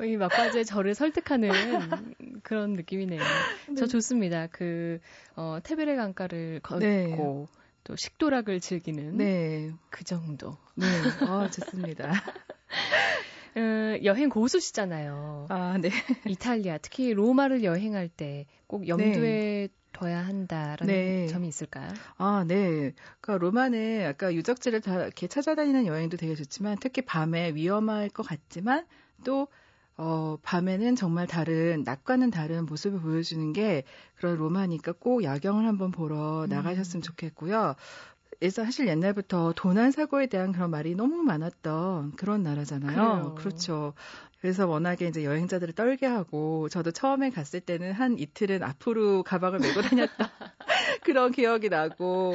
이 0.03 0.15
막바지에 0.17 0.63
저를 0.63 0.95
설득하는 0.95 2.13
그런 2.43 2.73
느낌이네요. 2.73 3.19
네. 3.69 3.75
저 3.75 3.87
좋습니다. 3.87 4.47
그 4.47 4.99
어, 5.35 5.59
테베레 5.63 5.95
강가를 5.95 6.59
걷고 6.61 6.79
네. 6.79 7.17
또 7.83 7.95
식도락을 7.95 8.59
즐기는 8.59 9.17
네. 9.17 9.71
그 9.89 10.03
정도. 10.03 10.57
네, 10.75 10.87
어, 11.27 11.47
좋습니다. 11.49 12.11
어, 13.55 14.03
여행 14.03 14.29
고수시잖아요. 14.29 15.47
아, 15.49 15.77
네. 15.79 15.89
이탈리아, 16.27 16.77
특히 16.77 17.13
로마를 17.13 17.63
여행할 17.63 18.09
때 18.09 18.45
꼭 18.73 18.87
염두에 18.87 19.67
네. 19.67 19.69
둬야 19.93 20.25
한다라는 20.25 20.87
네. 20.87 21.27
점이 21.27 21.47
있을까요? 21.47 21.89
아, 22.17 22.43
네. 22.47 22.93
그러니까 23.21 23.37
로마는 23.45 24.05
아까 24.07 24.33
유적지를 24.33 24.81
다 24.81 25.01
이렇게 25.03 25.27
찾아다니는 25.27 25.85
여행도 25.85 26.17
되게 26.17 26.35
좋지만 26.35 26.77
특히 26.81 27.01
밤에 27.03 27.53
위험할 27.55 28.09
것 28.09 28.23
같지만 28.23 28.85
또 29.23 29.47
어, 29.95 30.37
밤에는 30.41 30.95
정말 30.95 31.27
다른, 31.27 31.83
낮과는 31.85 32.31
다른 32.31 32.65
모습을 32.65 32.99
보여주는 32.99 33.53
게 33.53 33.83
그런 34.15 34.37
로마니까 34.37 34.93
꼭 34.93 35.23
야경을 35.23 35.67
한번 35.67 35.91
보러 35.91 36.45
음. 36.45 36.49
나가셨으면 36.49 37.03
좋겠고요. 37.03 37.75
사실 38.51 38.87
옛날부터 38.87 39.53
도난 39.55 39.91
사고에 39.91 40.27
대한 40.27 40.51
그런 40.51 40.69
말이 40.71 40.95
너무 40.95 41.23
많았던 41.23 42.15
그런 42.17 42.43
나라잖아요. 42.43 42.95
그래요. 42.95 43.35
그렇죠. 43.37 43.93
그래서 44.43 44.67
워낙에 44.67 45.07
이제 45.07 45.23
여행자들을 45.23 45.73
떨게 45.73 46.05
하고 46.05 46.67
저도 46.67 46.91
처음에 46.91 47.29
갔을 47.29 47.61
때는 47.61 47.93
한 47.93 48.19
이틀은 48.19 48.61
앞으로 48.61 49.23
가방을 49.23 49.59
메고 49.59 49.81
다녔다 49.81 50.31
그런 51.05 51.31
기억이 51.31 51.69
나고 51.69 52.33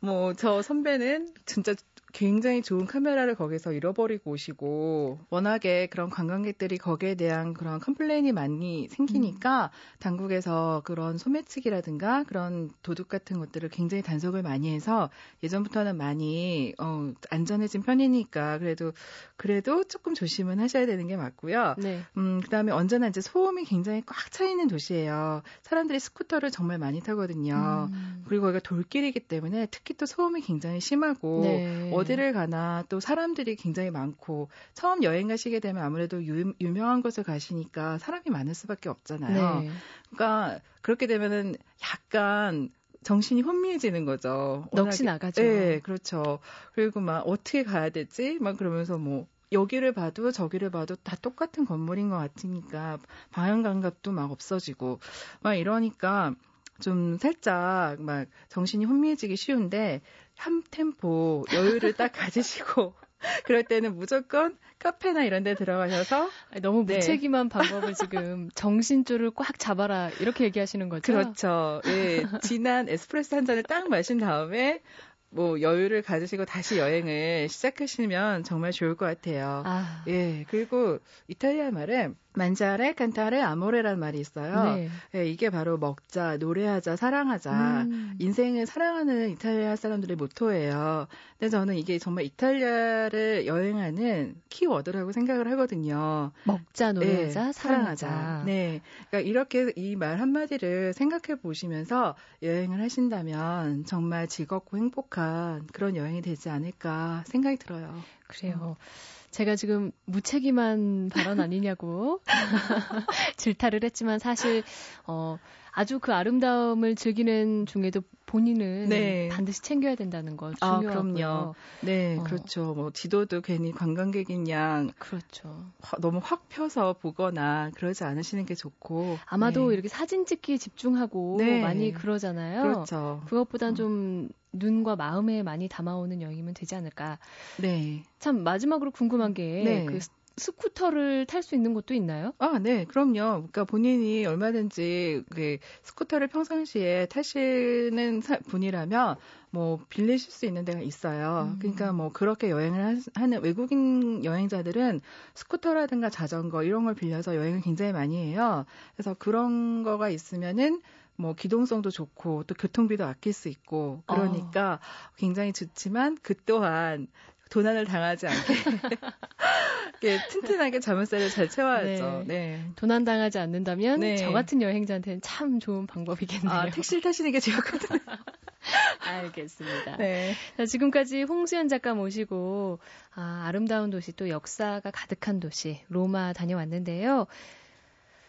뭐 0.00 0.34
저 0.34 0.60
선배는 0.60 1.32
진짜 1.46 1.74
굉장히 2.12 2.62
좋은 2.62 2.86
카메라를 2.86 3.34
거기서 3.34 3.72
잃어버리고 3.72 4.30
오시고 4.30 5.18
워낙에 5.28 5.88
그런 5.88 6.08
관광객들이 6.08 6.78
거기에 6.78 7.14
대한 7.14 7.52
그런 7.52 7.78
complain이 7.80 8.32
많이 8.32 8.88
생기니까 8.88 9.64
음. 9.64 9.98
당국에서 9.98 10.82
그런 10.84 11.18
소매치기라든가 11.18 12.24
그런 12.24 12.70
도둑 12.82 13.08
같은 13.08 13.38
것들을 13.38 13.68
굉장히 13.70 14.02
단속을 14.02 14.42
많이 14.42 14.72
해서 14.72 15.10
예전부터는 15.42 15.96
많이 15.96 16.74
어 16.78 17.12
안전해진 17.30 17.82
편이니까 17.82 18.58
그래도 18.58 18.92
그래도 19.36 19.84
조금 19.84 20.14
조심은 20.14 20.58
하셔야 20.60 20.86
되는 20.86 21.06
게 21.08 21.16
맞고요. 21.16 21.74
네. 21.78 22.00
음 22.16 22.40
그다음에 22.42 22.72
언제나 22.72 23.08
이제 23.08 23.20
소음이 23.20 23.64
굉장히 23.64 24.02
꽉 24.06 24.26
차 24.30 24.44
있는 24.44 24.68
도시예요. 24.68 25.42
사람들이 25.62 25.98
스쿠터를 26.00 26.50
정말 26.50 26.78
많이 26.78 27.00
타거든요. 27.00 27.88
음. 27.90 28.24
그리고 28.26 28.42
거기가 28.42 28.60
돌길이기 28.60 29.20
때문에 29.20 29.66
특히 29.70 29.94
또 29.94 30.04
소음이 30.04 30.42
굉장히 30.42 30.80
심하고 30.80 31.40
네. 31.42 31.90
어디를 31.96 32.32
가나 32.32 32.84
또 32.88 33.00
사람들이 33.00 33.56
굉장히 33.56 33.90
많고 33.90 34.48
처음 34.74 35.02
여행 35.02 35.28
가시게 35.28 35.60
되면 35.60 35.82
아무래도 35.82 36.24
유, 36.24 36.52
유명한 36.60 37.02
곳을 37.02 37.24
가시니까 37.24 37.98
사람이 37.98 38.24
많을 38.30 38.54
수밖에 38.54 38.88
없잖아요. 38.88 39.60
네. 39.60 39.68
그러니까 40.10 40.60
그렇게 40.82 41.06
되면은 41.06 41.56
약간 41.92 42.70
정신이 43.02 43.42
혼미해지는 43.42 44.04
거죠. 44.04 44.66
넋이 44.72 45.04
나가죠. 45.04 45.42
네, 45.42 45.80
그렇죠. 45.80 46.40
그리고 46.74 47.00
막 47.00 47.20
어떻게 47.20 47.62
가야 47.62 47.90
되지? 47.90 48.38
막 48.40 48.56
그러면서 48.56 48.98
뭐 48.98 49.26
여기를 49.52 49.92
봐도 49.92 50.32
저기를 50.32 50.70
봐도 50.70 50.96
다 50.96 51.16
똑같은 51.22 51.64
건물인 51.64 52.10
것 52.10 52.16
같으니까 52.16 52.98
방향 53.30 53.62
감각도 53.62 54.10
막 54.10 54.32
없어지고 54.32 54.98
막 55.40 55.54
이러니까 55.54 56.34
좀 56.80 57.16
살짝 57.18 58.00
막 58.00 58.26
정신이 58.48 58.84
혼미해지기 58.84 59.36
쉬운데 59.36 60.00
한 60.36 60.62
템포 60.70 61.46
여유를 61.52 61.94
딱 61.94 62.12
가지시고 62.14 62.94
그럴 63.46 63.64
때는 63.64 63.96
무조건 63.96 64.58
카페나 64.78 65.24
이런 65.24 65.42
데 65.42 65.54
들어가셔서 65.54 66.30
너무 66.62 66.84
네. 66.84 66.96
무책임한 66.96 67.48
네. 67.48 67.58
방법을 67.58 67.94
지금 67.94 68.48
정신줄을 68.54 69.30
꽉 69.34 69.58
잡아라 69.58 70.10
이렇게 70.20 70.44
얘기하시는 70.44 70.88
거죠? 70.88 71.12
그렇죠. 71.12 71.80
예. 71.86 72.24
진한 72.42 72.88
에스프레소 72.88 73.36
한 73.36 73.44
잔을 73.46 73.62
딱 73.62 73.88
마신 73.88 74.18
다음에 74.18 74.82
뭐 75.30 75.60
여유를 75.60 76.02
가지시고 76.02 76.44
다시 76.44 76.78
여행을 76.78 77.48
시작하시면 77.48 78.44
정말 78.44 78.72
좋을 78.72 78.96
것 78.96 79.06
같아요. 79.06 79.62
아. 79.66 80.04
예. 80.06 80.44
그리고 80.48 80.98
이탈리아 81.28 81.70
말에 81.70 82.10
만자레, 82.36 82.92
칸타레, 82.92 83.40
아모레라는 83.40 83.98
말이 83.98 84.20
있어요. 84.20 84.74
네. 84.76 84.88
네, 85.12 85.26
이게 85.28 85.48
바로 85.50 85.78
먹자, 85.78 86.36
노래하자, 86.36 86.96
사랑하자. 86.96 87.82
음. 87.82 88.14
인생을 88.18 88.66
사랑하는 88.66 89.30
이탈리아 89.30 89.74
사람들의 89.74 90.16
모토예요. 90.16 91.06
근데 91.38 91.48
저는 91.50 91.76
이게 91.76 91.98
정말 91.98 92.24
이탈리아를 92.24 93.46
여행하는 93.46 94.36
키워드라고 94.50 95.12
생각을 95.12 95.50
하거든요. 95.52 96.30
먹자, 96.44 96.92
노래하자, 96.92 97.44
네, 97.46 97.52
사랑하자. 97.52 98.06
사랑하자. 98.06 98.42
네. 98.44 98.80
그러니까 99.10 99.28
이렇게 99.28 99.72
이 99.76 99.96
말 99.96 100.20
한마디를 100.20 100.92
생각해 100.92 101.40
보시면서 101.40 102.14
여행을 102.42 102.82
하신다면 102.82 103.86
정말 103.86 104.28
즐겁고 104.28 104.76
행복한 104.76 105.66
그런 105.72 105.96
여행이 105.96 106.20
되지 106.20 106.50
않을까 106.50 107.24
생각이 107.26 107.56
들어요. 107.56 107.94
그래요. 108.26 108.76
음. 108.78 109.15
제가 109.30 109.56
지금 109.56 109.92
무책임한 110.06 111.10
발언 111.12 111.40
아니냐고 111.40 112.20
질타를 113.36 113.80
했지만 113.84 114.18
사실 114.18 114.62
어 115.06 115.38
아주 115.76 115.98
그 115.98 116.14
아름다움을 116.14 116.94
즐기는 116.96 117.66
중에도 117.66 118.00
본인은 118.24 118.86
네. 118.88 119.28
반드시 119.30 119.60
챙겨야 119.60 119.94
된다는 119.94 120.38
거 120.38 120.54
아, 120.60 120.80
중요하고요. 120.80 120.88
아, 120.88 121.02
그럼요. 121.02 121.54
네, 121.82 122.16
어. 122.16 122.22
그렇죠. 122.22 122.72
뭐 122.72 122.90
지도도 122.90 123.42
괜히 123.42 123.72
관광객인 123.72 124.48
양 124.48 124.90
그렇죠. 124.98 125.66
화, 125.80 125.98
너무 125.98 126.18
확 126.22 126.48
펴서 126.48 126.94
보거나 126.94 127.72
그러지 127.74 128.04
않으시는 128.04 128.46
게 128.46 128.54
좋고 128.54 129.18
아마도 129.26 129.68
네. 129.68 129.74
이렇게 129.74 129.88
사진 129.88 130.24
찍기에 130.24 130.56
집중하고 130.56 131.36
네. 131.36 131.60
많이 131.60 131.92
그러잖아요. 131.92 132.62
그렇죠. 132.62 133.20
그것보단 133.26 133.72
어. 133.72 133.74
좀 133.74 134.30
눈과 134.54 134.96
마음에 134.96 135.42
많이 135.42 135.68
담아오는 135.68 136.22
여행이면 136.22 136.54
되지 136.54 136.74
않을까. 136.74 137.18
네. 137.58 138.02
참 138.18 138.42
마지막으로 138.42 138.92
궁금한 138.92 139.34
게그 139.34 139.64
네. 139.64 139.98
스쿠터를 140.38 141.24
탈 141.26 141.42
수 141.42 141.54
있는 141.54 141.72
곳도 141.72 141.94
있나요? 141.94 142.32
아, 142.38 142.58
네, 142.58 142.84
그럼요. 142.84 143.12
그러니까 143.14 143.64
본인이 143.64 144.26
얼마든지 144.26 145.24
그 145.30 145.58
스쿠터를 145.82 146.28
평상시에 146.28 147.06
타시는 147.06 148.20
분이라면 148.48 149.16
뭐 149.50 149.78
빌리실 149.88 150.30
수 150.30 150.44
있는 150.44 150.64
데가 150.66 150.80
있어요. 150.80 151.52
음. 151.52 151.58
그러니까 151.58 151.92
뭐 151.92 152.10
그렇게 152.12 152.50
여행을 152.50 153.00
하는 153.14 153.42
외국인 153.42 154.24
여행자들은 154.24 155.00
스쿠터라든가 155.34 156.10
자전거 156.10 156.62
이런 156.62 156.84
걸 156.84 156.94
빌려서 156.94 157.34
여행을 157.36 157.62
굉장히 157.62 157.92
많이 157.92 158.16
해요. 158.16 158.66
그래서 158.94 159.14
그런 159.14 159.82
거가 159.82 160.10
있으면은 160.10 160.82
뭐 161.16 161.34
기동성도 161.34 161.90
좋고 161.90 162.44
또 162.44 162.54
교통비도 162.54 163.04
아낄 163.04 163.32
수 163.32 163.48
있고 163.48 164.02
그러니까 164.06 164.74
어. 164.74 164.78
굉장히 165.16 165.54
좋지만 165.54 166.18
그 166.22 166.34
또한 166.44 167.08
도난을 167.50 167.84
당하지 167.84 168.26
않게 168.26 168.54
이렇게 170.02 170.28
튼튼하게 170.28 170.80
자물쇠를 170.80 171.30
잘 171.30 171.48
채워야죠. 171.48 172.24
네. 172.26 172.34
네. 172.34 172.64
도난 172.76 173.04
당하지 173.04 173.38
않는다면 173.38 174.00
네. 174.00 174.16
저 174.16 174.30
같은 174.32 174.60
여행자한테는 174.62 175.20
참 175.22 175.60
좋은 175.60 175.86
방법이겠네요. 175.86 176.50
아, 176.50 176.70
택시를 176.70 177.02
타시는 177.02 177.32
게 177.32 177.40
좋거든요. 177.40 178.00
알겠습니다. 179.00 179.96
네. 179.96 180.34
자, 180.56 180.66
지금까지 180.66 181.22
홍수연 181.22 181.68
작가 181.68 181.94
모시고 181.94 182.80
아, 183.14 183.44
아름다운 183.46 183.90
도시 183.90 184.12
또 184.12 184.28
역사가 184.28 184.90
가득한 184.90 185.40
도시 185.40 185.80
로마 185.88 186.32
다녀왔는데요. 186.32 187.26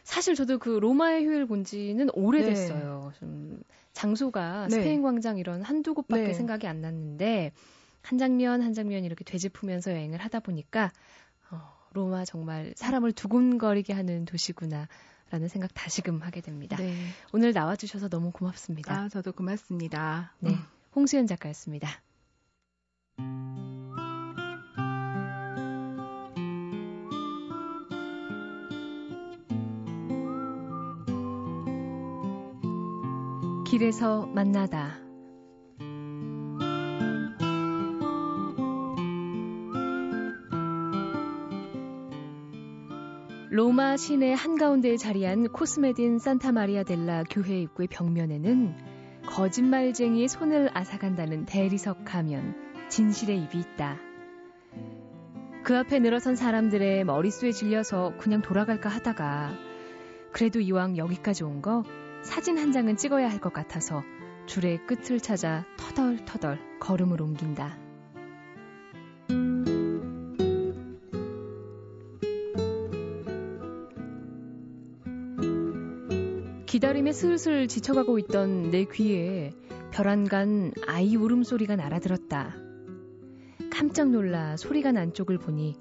사실 0.03 0.35
저도 0.35 0.57
그 0.59 0.69
로마의 0.69 1.25
휴일 1.25 1.47
본 1.47 1.65
지는 1.65 2.07
오래됐어요. 2.13 3.11
네. 3.13 3.19
좀 3.19 3.59
장소가 3.91 4.67
네. 4.69 4.75
스페인 4.75 5.01
광장 5.01 5.37
이런 5.37 5.63
한두 5.63 5.93
곳밖에 5.93 6.27
네. 6.27 6.33
생각이 6.33 6.67
안 6.67 6.81
났는데 6.81 7.51
한 8.07 8.17
장면 8.17 8.61
한 8.61 8.73
장면 8.73 9.03
이렇게 9.03 9.25
되짚으면서 9.25 9.91
여행을 9.91 10.19
하다 10.19 10.39
보니까 10.39 10.93
어, 11.51 11.59
로마 11.91 12.23
정말 12.23 12.73
사람을 12.77 13.11
두근거리게 13.11 13.91
하는 13.91 14.23
도시구나. 14.23 14.87
라는 15.29 15.49
생각 15.49 15.73
다시금 15.73 16.21
하게 16.21 16.39
됩니다. 16.39 16.77
네. 16.77 16.95
오늘 17.33 17.51
나와주셔서 17.51 18.07
너무 18.07 18.31
고맙습니다. 18.31 18.93
아, 18.97 19.09
저도 19.09 19.33
고맙습니다. 19.33 20.31
네. 20.39 20.51
음. 20.51 20.57
홍수연 20.95 21.27
작가였습니다. 21.27 22.01
길에서 33.65 34.27
만나다. 34.27 35.06
로마 43.57 43.97
시내 43.97 44.33
한가운데에 44.33 44.97
자리한 44.97 45.47
코스메딘 45.47 46.19
산타 46.19 46.51
마리아 46.51 46.83
델라 46.83 47.23
교회 47.27 47.59
입구의 47.61 47.87
벽면에는 47.87 48.75
거짓말쟁이의 49.25 50.27
손을 50.27 50.69
앗아간다는 50.77 51.47
대리석 51.47 52.05
가면 52.05 52.53
진실의 52.89 53.35
입이 53.35 53.57
있다. 53.59 53.97
그 55.63 55.75
앞에 55.75 55.97
늘어선 55.97 56.35
사람들의 56.35 57.03
머릿수에 57.05 57.51
질려서 57.51 58.13
그냥 58.19 58.43
돌아갈까 58.43 58.89
하다가 58.89 59.53
그래도 60.33 60.59
이왕 60.59 60.97
여기까지 60.97 61.43
온 61.43 61.63
거 61.63 61.83
사진 62.21 62.59
한 62.59 62.71
장은 62.71 62.95
찍어야 62.95 63.27
할 63.27 63.39
것 63.39 63.53
같아서 63.53 64.03
줄의 64.45 64.85
끝을 64.85 65.19
찾아 65.19 65.65
터덜터덜 65.77 66.59
걸음을 66.79 67.19
옮긴다. 67.23 67.86
기다림에 76.77 77.11
슬슬 77.11 77.67
지쳐가고 77.67 78.19
있던 78.19 78.69
내 78.69 78.85
귀에 78.85 79.51
별안간 79.89 80.73
아이 80.85 81.15
울음소리가 81.15 81.75
날아들었다. 81.75 82.55
깜짝 83.71 84.11
놀라 84.11 84.55
소리가 84.57 84.91
난 84.91 85.11
쪽을 85.11 85.39
보니 85.39 85.75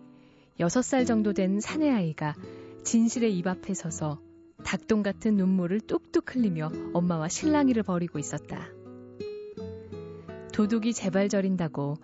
여섯 0.59 0.81
살 0.81 1.05
정도 1.05 1.35
된 1.35 1.61
사내 1.61 1.91
아이가 1.91 2.35
진실의 2.83 3.37
입 3.37 3.47
앞에 3.47 3.75
서서 3.75 4.23
닭똥 4.65 5.03
같은 5.03 5.37
눈물을 5.37 5.81
뚝뚝 5.81 6.35
흘리며 6.35 6.73
엄마와 6.95 7.29
실랑이를 7.29 7.83
벌이고 7.83 8.19
있었다. 8.19 8.67
도둑이 10.55 10.95
제발 10.95 11.29
저린다고 11.29 11.99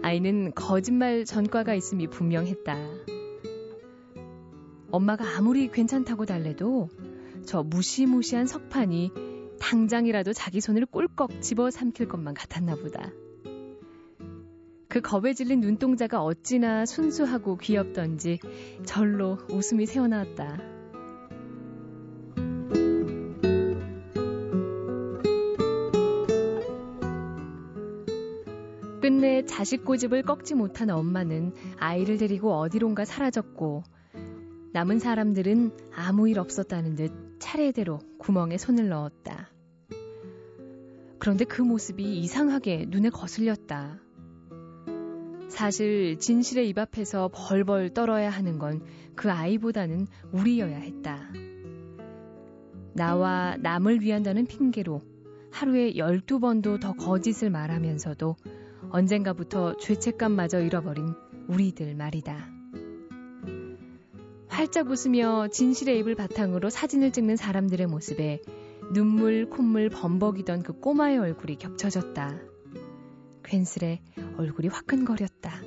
아이는 0.00 0.52
거짓말 0.54 1.26
전과가 1.26 1.74
있음이 1.74 2.06
분명했다. 2.06 2.74
엄마가 4.92 5.36
아무리 5.36 5.70
괜찮다고 5.70 6.24
달래도 6.24 6.88
저 7.46 7.62
무시무시한 7.62 8.46
석판이 8.46 9.12
당장이라도 9.60 10.32
자기 10.32 10.60
손을 10.60 10.86
꿀꺽 10.86 11.42
집어 11.42 11.70
삼킬 11.70 12.08
것만 12.08 12.34
같았나 12.34 12.74
보다. 12.76 13.10
그 14.88 15.00
겁에 15.00 15.34
질린 15.34 15.60
눈동자가 15.60 16.20
어찌나 16.20 16.84
순수하고 16.84 17.56
귀엽던지 17.58 18.40
절로 18.84 19.38
웃음이 19.48 19.86
새어나왔다. 19.86 20.58
끝내 29.00 29.44
자식 29.44 29.84
고집을 29.84 30.22
꺾지 30.22 30.54
못한 30.54 30.90
엄마는 30.90 31.52
아이를 31.78 32.16
데리고 32.16 32.54
어디론가 32.54 33.04
사라졌고 33.04 33.84
남은 34.72 34.98
사람들은 34.98 35.70
아무 35.94 36.28
일 36.28 36.38
없었다는 36.38 36.96
듯 36.96 37.29
차례대로 37.40 37.98
구멍에 38.18 38.56
손을 38.56 38.88
넣었다. 38.88 39.50
그런데 41.18 41.44
그 41.44 41.60
모습이 41.62 42.20
이상하게 42.20 42.86
눈에 42.88 43.10
거슬렸다. 43.10 43.98
사실 45.48 46.18
진실의 46.18 46.68
입 46.68 46.78
앞에서 46.78 47.28
벌벌 47.34 47.90
떨어야 47.90 48.30
하는 48.30 48.58
건 48.58 48.80
그 49.20 49.30
아이보다는 49.30 50.06
우리여야 50.32 50.78
했다. 50.78 51.28
나와 52.94 53.56
남을 53.58 54.00
위한다는 54.00 54.46
핑계로 54.46 55.02
하루에 55.52 55.92
12번도 55.92 56.80
더 56.80 56.94
거짓을 56.94 57.50
말하면서도 57.50 58.36
언젠가부터 58.88 59.76
죄책감마저 59.76 60.62
잃어버린 60.62 61.12
우리들 61.48 61.94
말이다. 61.96 62.59
활짝 64.60 64.90
웃으며 64.90 65.48
진실의 65.48 66.00
입을 66.00 66.14
바탕으로 66.14 66.68
사진을 66.68 67.12
찍는 67.12 67.36
사람들의 67.36 67.86
모습에 67.86 68.42
눈물, 68.92 69.48
콧물 69.48 69.88
범벅이던 69.88 70.64
그 70.64 70.78
꼬마의 70.78 71.16
얼굴이 71.16 71.56
겹쳐졌다. 71.56 72.38
괜스레 73.42 74.02
얼굴이 74.36 74.68
화끈거렸다. 74.68 75.62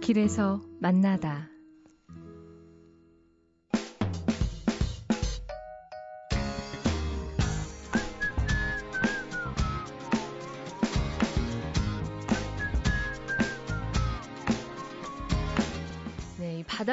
길에서 0.00 0.60
만나다. 0.80 1.53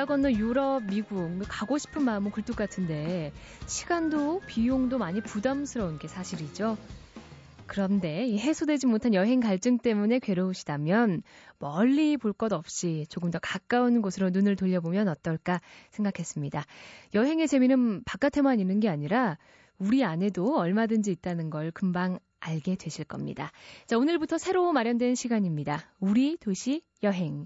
바다 0.02 0.06
건너 0.08 0.32
유럽, 0.32 0.82
미국 0.86 1.44
가고 1.48 1.78
싶은 1.78 2.02
마음은 2.02 2.32
굴뚝 2.32 2.56
같은데 2.56 3.32
시간도 3.68 4.42
비용도 4.48 4.98
많이 4.98 5.22
부담스러운 5.22 6.00
게 6.00 6.08
사실이죠. 6.08 6.76
그런데 7.68 8.36
해소되지 8.36 8.88
못한 8.88 9.14
여행 9.14 9.40
갈증 9.40 9.78
때문에 9.78 10.18
괴로우시다면 10.18 11.22
멀리 11.60 12.18
볼 12.18 12.34
것 12.34 12.52
없이 12.52 13.06
조금 13.10 13.30
더 13.30 13.38
가까운 13.38 14.02
곳으로 14.02 14.32
눈을 14.32 14.56
돌려보면 14.56 15.08
어떨까 15.08 15.62
생각했습니다. 15.92 16.66
여행의 17.14 17.48
재미는 17.48 18.04
바깥에만 18.04 18.60
있는 18.60 18.80
게 18.80 18.90
아니라 18.90 19.38
우리 19.78 20.04
안에도 20.04 20.58
얼마든지 20.58 21.12
있다는 21.12 21.52
걸 21.52 21.70
금방 21.70 22.18
알게 22.40 22.76
되실 22.76 23.06
겁니다. 23.06 23.52
자, 23.86 24.00
오늘부터 24.00 24.40
새로 24.40 24.74
마련된 24.74 25.14
시간입니다. 25.14 25.84
우리 26.00 26.38
도시 26.38 26.82
여행. 27.04 27.46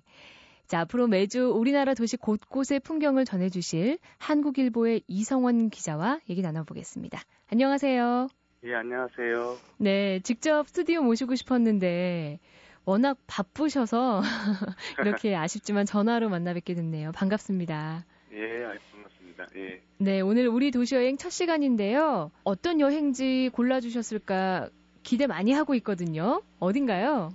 자, 0.68 0.80
앞으로 0.80 1.08
매주 1.08 1.52
우리나라 1.52 1.94
도시 1.94 2.18
곳곳의 2.18 2.80
풍경을 2.80 3.26
전해주실 3.26 4.00
한국일보의 4.18 5.04
이성원 5.08 5.70
기자와 5.70 6.20
얘기 6.30 6.42
나눠보겠습니다. 6.42 7.22
안녕하세요. 7.52 8.28
예, 8.64 8.74
안녕하세요. 8.74 9.58
네, 9.78 10.20
직접 10.22 10.68
스튜디오 10.68 11.04
모시고 11.04 11.36
싶었는데 11.36 12.40
워낙 12.84 13.18
바쁘셔서 13.28 14.22
이렇게 15.02 15.36
아쉽지만 15.36 15.86
전화로 15.86 16.30
만나 16.30 16.54
뵙게 16.54 16.74
됐네요. 16.74 17.12
반갑습니다. 17.12 18.04
예, 18.34 18.64
반갑습니다. 18.92 19.48
예. 19.58 19.82
네, 19.98 20.22
오늘 20.22 20.48
우리 20.48 20.72
도시 20.72 20.96
여행 20.96 21.18
첫 21.18 21.30
시간인데요. 21.30 22.32
어떤 22.44 22.80
여행지 22.80 23.52
골라주셨을까 23.54 24.70
기대 25.04 25.28
많이 25.28 25.52
하고 25.54 25.76
있거든요. 25.76 26.42
어딘가요? 26.60 27.32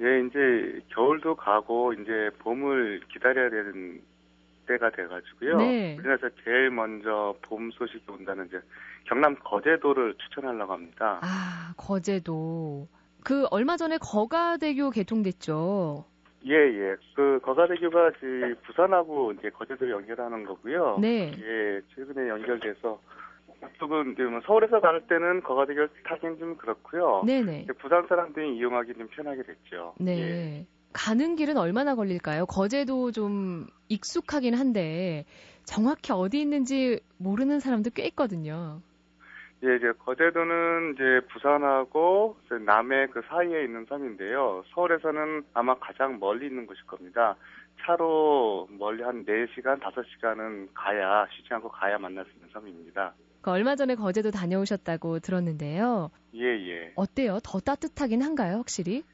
예, 0.00 0.20
이제 0.26 0.80
겨울도 0.94 1.34
가고 1.36 1.92
이제 1.92 2.30
봄을 2.38 3.00
기다려야 3.12 3.50
되는 3.50 4.00
때가 4.66 4.90
돼가지고요. 4.90 5.56
네. 5.58 5.96
우리나라에서 5.96 6.28
제일 6.44 6.70
먼저 6.70 7.34
봄 7.42 7.70
소식이 7.70 8.04
온다는 8.08 8.46
이제 8.46 8.60
경남 9.04 9.34
거제도를 9.42 10.14
추천하려고 10.18 10.72
합니다. 10.72 11.18
아, 11.22 11.72
거제도. 11.76 12.86
그 13.24 13.46
얼마 13.50 13.76
전에 13.76 13.98
거가대교 13.98 14.90
개통됐죠. 14.90 16.04
예, 16.46 16.54
예. 16.54 16.96
그 17.14 17.40
거가대교가 17.42 18.12
부산하고 18.64 19.32
이제 19.32 19.50
거제도를 19.50 19.92
연결하는 19.92 20.44
거고요. 20.44 20.98
네. 21.00 21.32
예, 21.36 21.80
최근에 21.94 22.28
연결돼서 22.28 23.00
그쪽은 23.60 24.12
이제 24.12 24.22
뭐 24.24 24.40
서울에서 24.44 24.80
갈 24.80 25.06
때는 25.06 25.42
거가대교 25.42 25.88
타기는 26.04 26.38
좀 26.38 26.56
그렇고요. 26.56 27.22
네네. 27.26 27.66
부산 27.78 28.06
사람들이 28.08 28.56
이용하기 28.56 28.94
좀 28.94 29.08
편하게 29.08 29.42
됐죠. 29.42 29.94
네. 29.98 30.20
예. 30.20 30.66
가는 30.92 31.36
길은 31.36 31.56
얼마나 31.56 31.94
걸릴까요? 31.94 32.46
거제도 32.46 33.12
좀 33.12 33.66
익숙하긴 33.88 34.54
한데 34.54 35.24
정확히 35.64 36.12
어디 36.12 36.40
있는지 36.40 37.00
모르는 37.18 37.60
사람도 37.60 37.90
꽤 37.94 38.04
있거든요. 38.06 38.80
예, 39.64 39.74
이제 39.76 39.92
거제도는 39.98 40.94
이제 40.94 41.20
부산하고 41.32 42.36
남해 42.64 43.08
그 43.08 43.22
사이에 43.28 43.64
있는 43.64 43.86
섬인데요. 43.86 44.62
서울에서는 44.72 45.44
아마 45.52 45.74
가장 45.74 46.20
멀리 46.20 46.46
있는 46.46 46.66
곳일 46.66 46.86
겁니다. 46.86 47.36
차로 47.80 48.68
멀리 48.78 49.02
한 49.02 49.24
4시간, 49.24 49.80
5시간은 49.80 50.68
가야, 50.74 51.26
쉬지 51.32 51.52
않고 51.54 51.68
가야 51.68 51.98
만날 51.98 52.24
수 52.24 52.30
있는 52.32 52.48
섬입니다. 52.52 53.14
그 53.40 53.50
얼마 53.50 53.76
전에 53.76 53.94
거제도 53.94 54.30
다녀오셨다고 54.30 55.20
들었는데요. 55.20 56.10
예, 56.34 56.44
예. 56.44 56.92
어때요? 56.96 57.38
더 57.42 57.60
따뜻하긴 57.60 58.22
한가요, 58.22 58.56
확실히? 58.56 59.04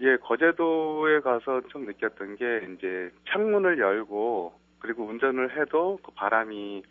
예, 0.00 0.16
거제도에 0.16 1.20
가서 1.20 1.62
좀 1.68 1.86
느꼈던 1.86 2.36
게 2.36 2.66
이제 2.74 3.10
창문을 3.30 3.78
열고 3.78 4.52
그리고 4.78 5.04
운전을 5.04 5.58
해도 5.58 5.98
그 6.02 6.12
바람이 6.12 6.82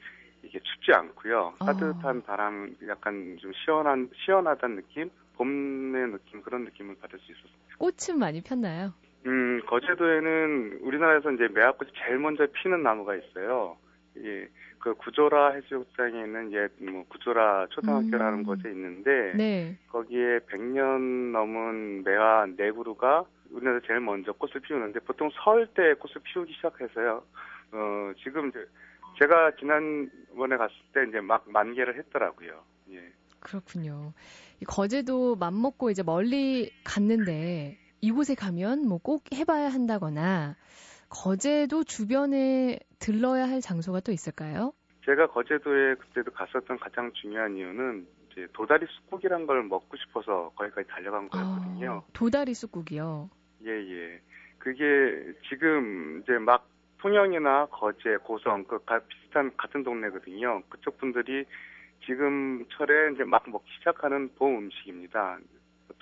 이게 0.44 0.60
춥지 0.60 0.94
않고요. 0.94 1.54
어. 1.60 1.66
따뜻한 1.66 2.24
바람, 2.24 2.76
약간 2.88 3.38
좀 3.40 3.52
시원한 3.64 4.10
시원하다는 4.26 4.76
느낌, 4.78 5.10
봄의 5.36 6.12
느낌 6.12 6.42
그런 6.42 6.66
느낌을 6.66 6.96
받을 6.96 7.20
수 7.20 7.32
있었어요. 7.32 7.54
꽃은 7.78 8.20
많이 8.20 8.42
폈나요? 8.42 8.94
음, 9.26 9.62
거제도에는 9.68 10.80
우리나라에서 10.82 11.32
이제 11.32 11.48
매화꽃이 11.48 11.92
제일 12.04 12.20
먼저 12.20 12.46
피는 12.46 12.84
나무가 12.84 13.16
있어요. 13.16 13.78
예, 14.18 14.48
그 14.80 14.94
구조라 14.96 15.52
해수욕장에 15.54 16.20
있는 16.24 16.52
옛 16.54 16.72
뭐 16.80 17.04
구조라 17.10 17.68
초등학교라는 17.72 18.40
음. 18.40 18.44
곳에 18.44 18.70
있는데 18.72 19.34
네. 19.36 19.78
거기에 19.90 20.40
100년 20.50 21.32
넘은 21.32 22.04
매화 22.04 22.46
네 22.58 22.72
그루가 22.72 23.26
우리나라에서 23.52 23.86
제일 23.88 24.00
먼저 24.02 24.32
꽃을 24.34 24.62
피우는데 24.62 25.00
보통 25.02 25.30
설 25.44 25.68
때 25.74 25.94
꽃을 25.96 26.16
피우기 26.24 26.54
시작해서요. 26.54 27.24
어, 27.72 28.12
지금 28.24 28.50
이제 28.50 28.60
제가 29.20 29.52
지난번에 29.60 30.58
갔을 30.58 30.74
때 30.94 31.06
이제 31.08 31.20
막 31.22 31.44
만개를 31.50 31.98
했더라고요. 32.00 32.64
예. 32.92 33.12
그렇군요. 33.40 34.14
거제도 34.68 35.36
맘먹고 35.36 35.90
이제 35.90 36.02
멀리 36.04 36.72
갔는데 36.84 37.78
이곳에 38.02 38.36
가면 38.36 38.88
뭐 38.88 39.00
꼭 39.00 39.24
해봐야 39.34 39.70
한다거나 39.70 40.56
거제도 41.14 41.84
주변에 41.84 42.80
들러야 42.98 43.48
할 43.48 43.62
장소가 43.62 44.00
또 44.00 44.12
있을까요? 44.12 44.74
제가 45.06 45.28
거제도에 45.28 45.96
그때도 45.96 46.32
갔었던 46.32 46.80
가장 46.80 47.12
중요한 47.14 47.56
이유는 47.56 48.08
이제 48.32 48.48
도다리 48.54 48.88
쑥국이란 48.88 49.46
걸 49.46 49.64
먹고 49.64 49.96
싶어서 49.98 50.52
거기까지 50.56 50.88
달려간 50.88 51.30
거였거든요. 51.30 52.04
아, 52.04 52.12
도다리 52.14 52.56
쑥국이요? 52.56 53.30
예, 53.66 53.70
예. 53.70 54.22
그게 54.58 55.34
지금 55.50 56.22
이제 56.24 56.34
막 56.40 56.68
통영이나 56.98 57.68
거제, 57.68 58.18
고성 58.24 58.64
그 58.64 58.80
비슷한 59.08 59.56
같은 59.56 59.84
동네거든요. 59.84 60.64
그쪽 60.70 60.98
분들이 60.98 61.46
지금 62.06 62.66
철에 62.70 63.14
이제 63.14 63.24
막 63.24 63.44
먹기 63.50 63.70
시작하는 63.78 64.34
봄 64.36 64.58
음식입니다. 64.58 65.38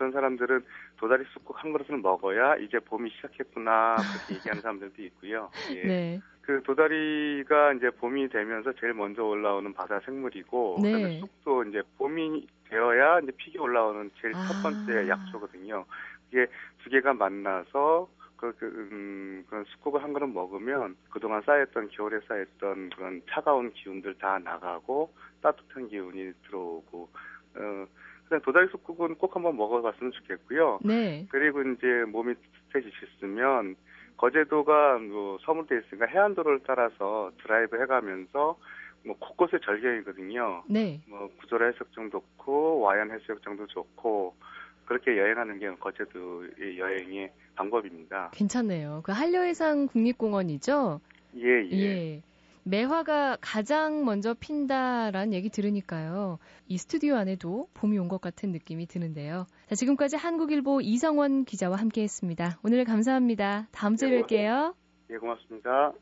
어떤 0.02 0.12
사람들은 0.12 0.64
도다리 0.98 1.24
쑥국 1.32 1.64
한 1.64 1.72
그릇을 1.72 1.98
먹어야 1.98 2.56
이제 2.56 2.80
봄이 2.80 3.12
시작했구나 3.12 3.98
그렇게 3.98 4.34
얘기하는 4.34 4.62
사람들도 4.64 5.04
있고요. 5.04 5.52
예. 5.76 5.84
네. 5.84 6.22
그 6.42 6.64
도다리가 6.64 7.74
이제 7.74 7.92
봄이 7.92 8.30
되면서 8.30 8.74
제일 8.80 8.96
먼저 8.96 9.24
올라오는 9.24 9.72
바다 9.74 10.00
생물이고 10.00 10.80
네. 10.82 10.92
그다음에 10.92 11.20
쑥도 11.20 11.66
이제 11.66 11.84
봄이 12.00 12.48
되어야 12.68 13.20
이제 13.20 13.32
피기 13.38 13.60
올라오는 13.60 14.10
제일 14.20 14.36
아. 14.36 14.48
첫 14.48 14.64
번째 14.64 15.08
약초거든요. 15.08 15.86
이게 16.32 16.48
두 16.84 16.90
개가 16.90 17.14
만나서 17.14 18.10
그, 18.38 18.56
그, 18.58 18.66
음, 18.66 19.46
그런 19.48 19.64
쑥국을 19.66 20.02
한 20.02 20.14
그릇 20.14 20.26
먹으면 20.26 20.98
그동안 21.12 21.44
쌓였던, 21.44 21.90
겨울에 21.90 22.20
쌓였던 22.28 22.90
그런 22.90 23.22
차가운 23.30 23.72
기운들 23.72 24.18
다 24.18 24.40
나가고 24.40 25.14
따뜻한 25.44 25.90
기운이 25.90 26.34
들어오고, 26.48 27.08
어, 27.54 27.86
그냥 28.32 28.42
도다리 28.44 28.70
쑥국은 28.70 29.16
꼭 29.16 29.36
한번 29.36 29.58
먹어봤으면 29.58 30.14
좋겠고요. 30.14 30.80
네. 30.86 31.28
그리고 31.30 31.62
이제 31.64 32.06
몸이 32.08 32.34
따뜻해지셨으면 32.72 33.76
거제도가 34.16 35.00
뭐 35.00 35.38
서물돼 35.42 35.80
있으니까 35.80 36.06
해안도로를 36.06 36.62
따라서 36.66 37.30
드라이브 37.44 37.82
해가면서 37.82 38.58
뭐 39.04 39.18
곳곳에 39.20 39.60
절경이거든요. 39.66 40.64
네. 40.70 41.02
뭐 41.10 41.30
구조라 41.42 41.66
해수욕장도 41.68 42.20
좋고 42.38 42.80
와연 42.80 43.12
해수욕장도 43.12 43.68
좋고 43.68 44.34
그렇게 44.86 45.18
여행하는 45.18 45.60
게 45.60 45.70
거제도의 45.76 46.80
여행의 46.80 47.34
방법입니다. 47.56 48.32
괜찮네요. 48.34 49.02
그 49.04 49.12
한려해상 49.12 49.88
국립공원이죠? 49.88 51.02
예, 51.36 51.68
예. 51.70 51.78
예. 51.78 52.22
매화가 52.64 53.38
가장 53.42 54.06
먼저 54.06 54.34
핀다라는 54.34 55.34
얘기 55.34 55.50
들으니까요. 55.50 56.38
이 56.68 56.78
스튜디오 56.78 57.16
안에도 57.16 57.68
봄이 57.74 57.98
온 57.98 58.08
것 58.08 58.20
같은 58.20 58.52
느낌이 58.52 58.88
드는데요. 58.88 59.46
자, 59.68 59.76
지금까지 59.76 60.18
한국일보 60.18 60.82
이성원 60.82 61.46
기자와 61.46 61.78
함께 61.78 62.02
했습니다. 62.04 62.60
오늘 62.64 62.84
감사합니다. 62.84 63.68
다음 63.72 63.96
주에 63.96 64.10
네, 64.10 64.22
뵐게요. 64.22 64.76
예, 65.12 65.18
고맙습니다. 65.18 65.94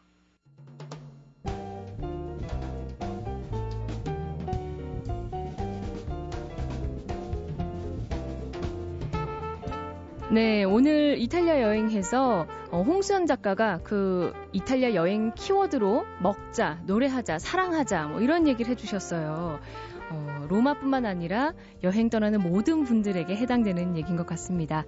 네, 10.31 10.63
오늘 10.63 11.17
이탈리아 11.19 11.61
여행해서 11.61 12.45
어, 12.71 12.83
홍수연 12.83 13.25
작가가 13.25 13.79
그 13.83 14.33
이탈리아 14.51 14.93
여행 14.93 15.33
키워드로 15.33 16.05
먹자, 16.21 16.79
노래하자, 16.85 17.39
사랑하자 17.39 18.07
뭐 18.07 18.21
이런 18.21 18.47
얘기를 18.47 18.71
해주셨어요. 18.71 19.59
어, 20.11 20.45
로마뿐만 20.49 21.05
아니라 21.05 21.53
여행 21.83 22.09
떠나는 22.09 22.41
모든 22.41 22.83
분들에게 22.83 23.35
해당되는 23.35 23.97
얘기인 23.97 24.17
것 24.17 24.25
같습니다. 24.27 24.85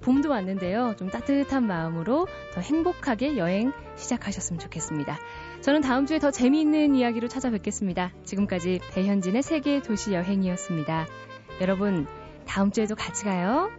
봄도 0.00 0.30
왔는데요. 0.30 0.94
좀 0.96 1.08
따뜻한 1.08 1.66
마음으로 1.66 2.26
더 2.54 2.60
행복하게 2.60 3.36
여행 3.36 3.72
시작하셨으면 3.96 4.60
좋겠습니다. 4.60 5.18
저는 5.60 5.80
다음 5.80 6.06
주에 6.06 6.18
더 6.18 6.30
재미있는 6.30 6.94
이야기로 6.94 7.28
찾아뵙겠습니다. 7.28 8.12
지금까지 8.24 8.80
배현진의 8.92 9.42
세계 9.42 9.82
도시 9.82 10.12
여행이었습니다. 10.12 11.06
여러분, 11.60 12.06
다음 12.46 12.70
주에도 12.70 12.94
같이 12.94 13.24
가요. 13.24 13.70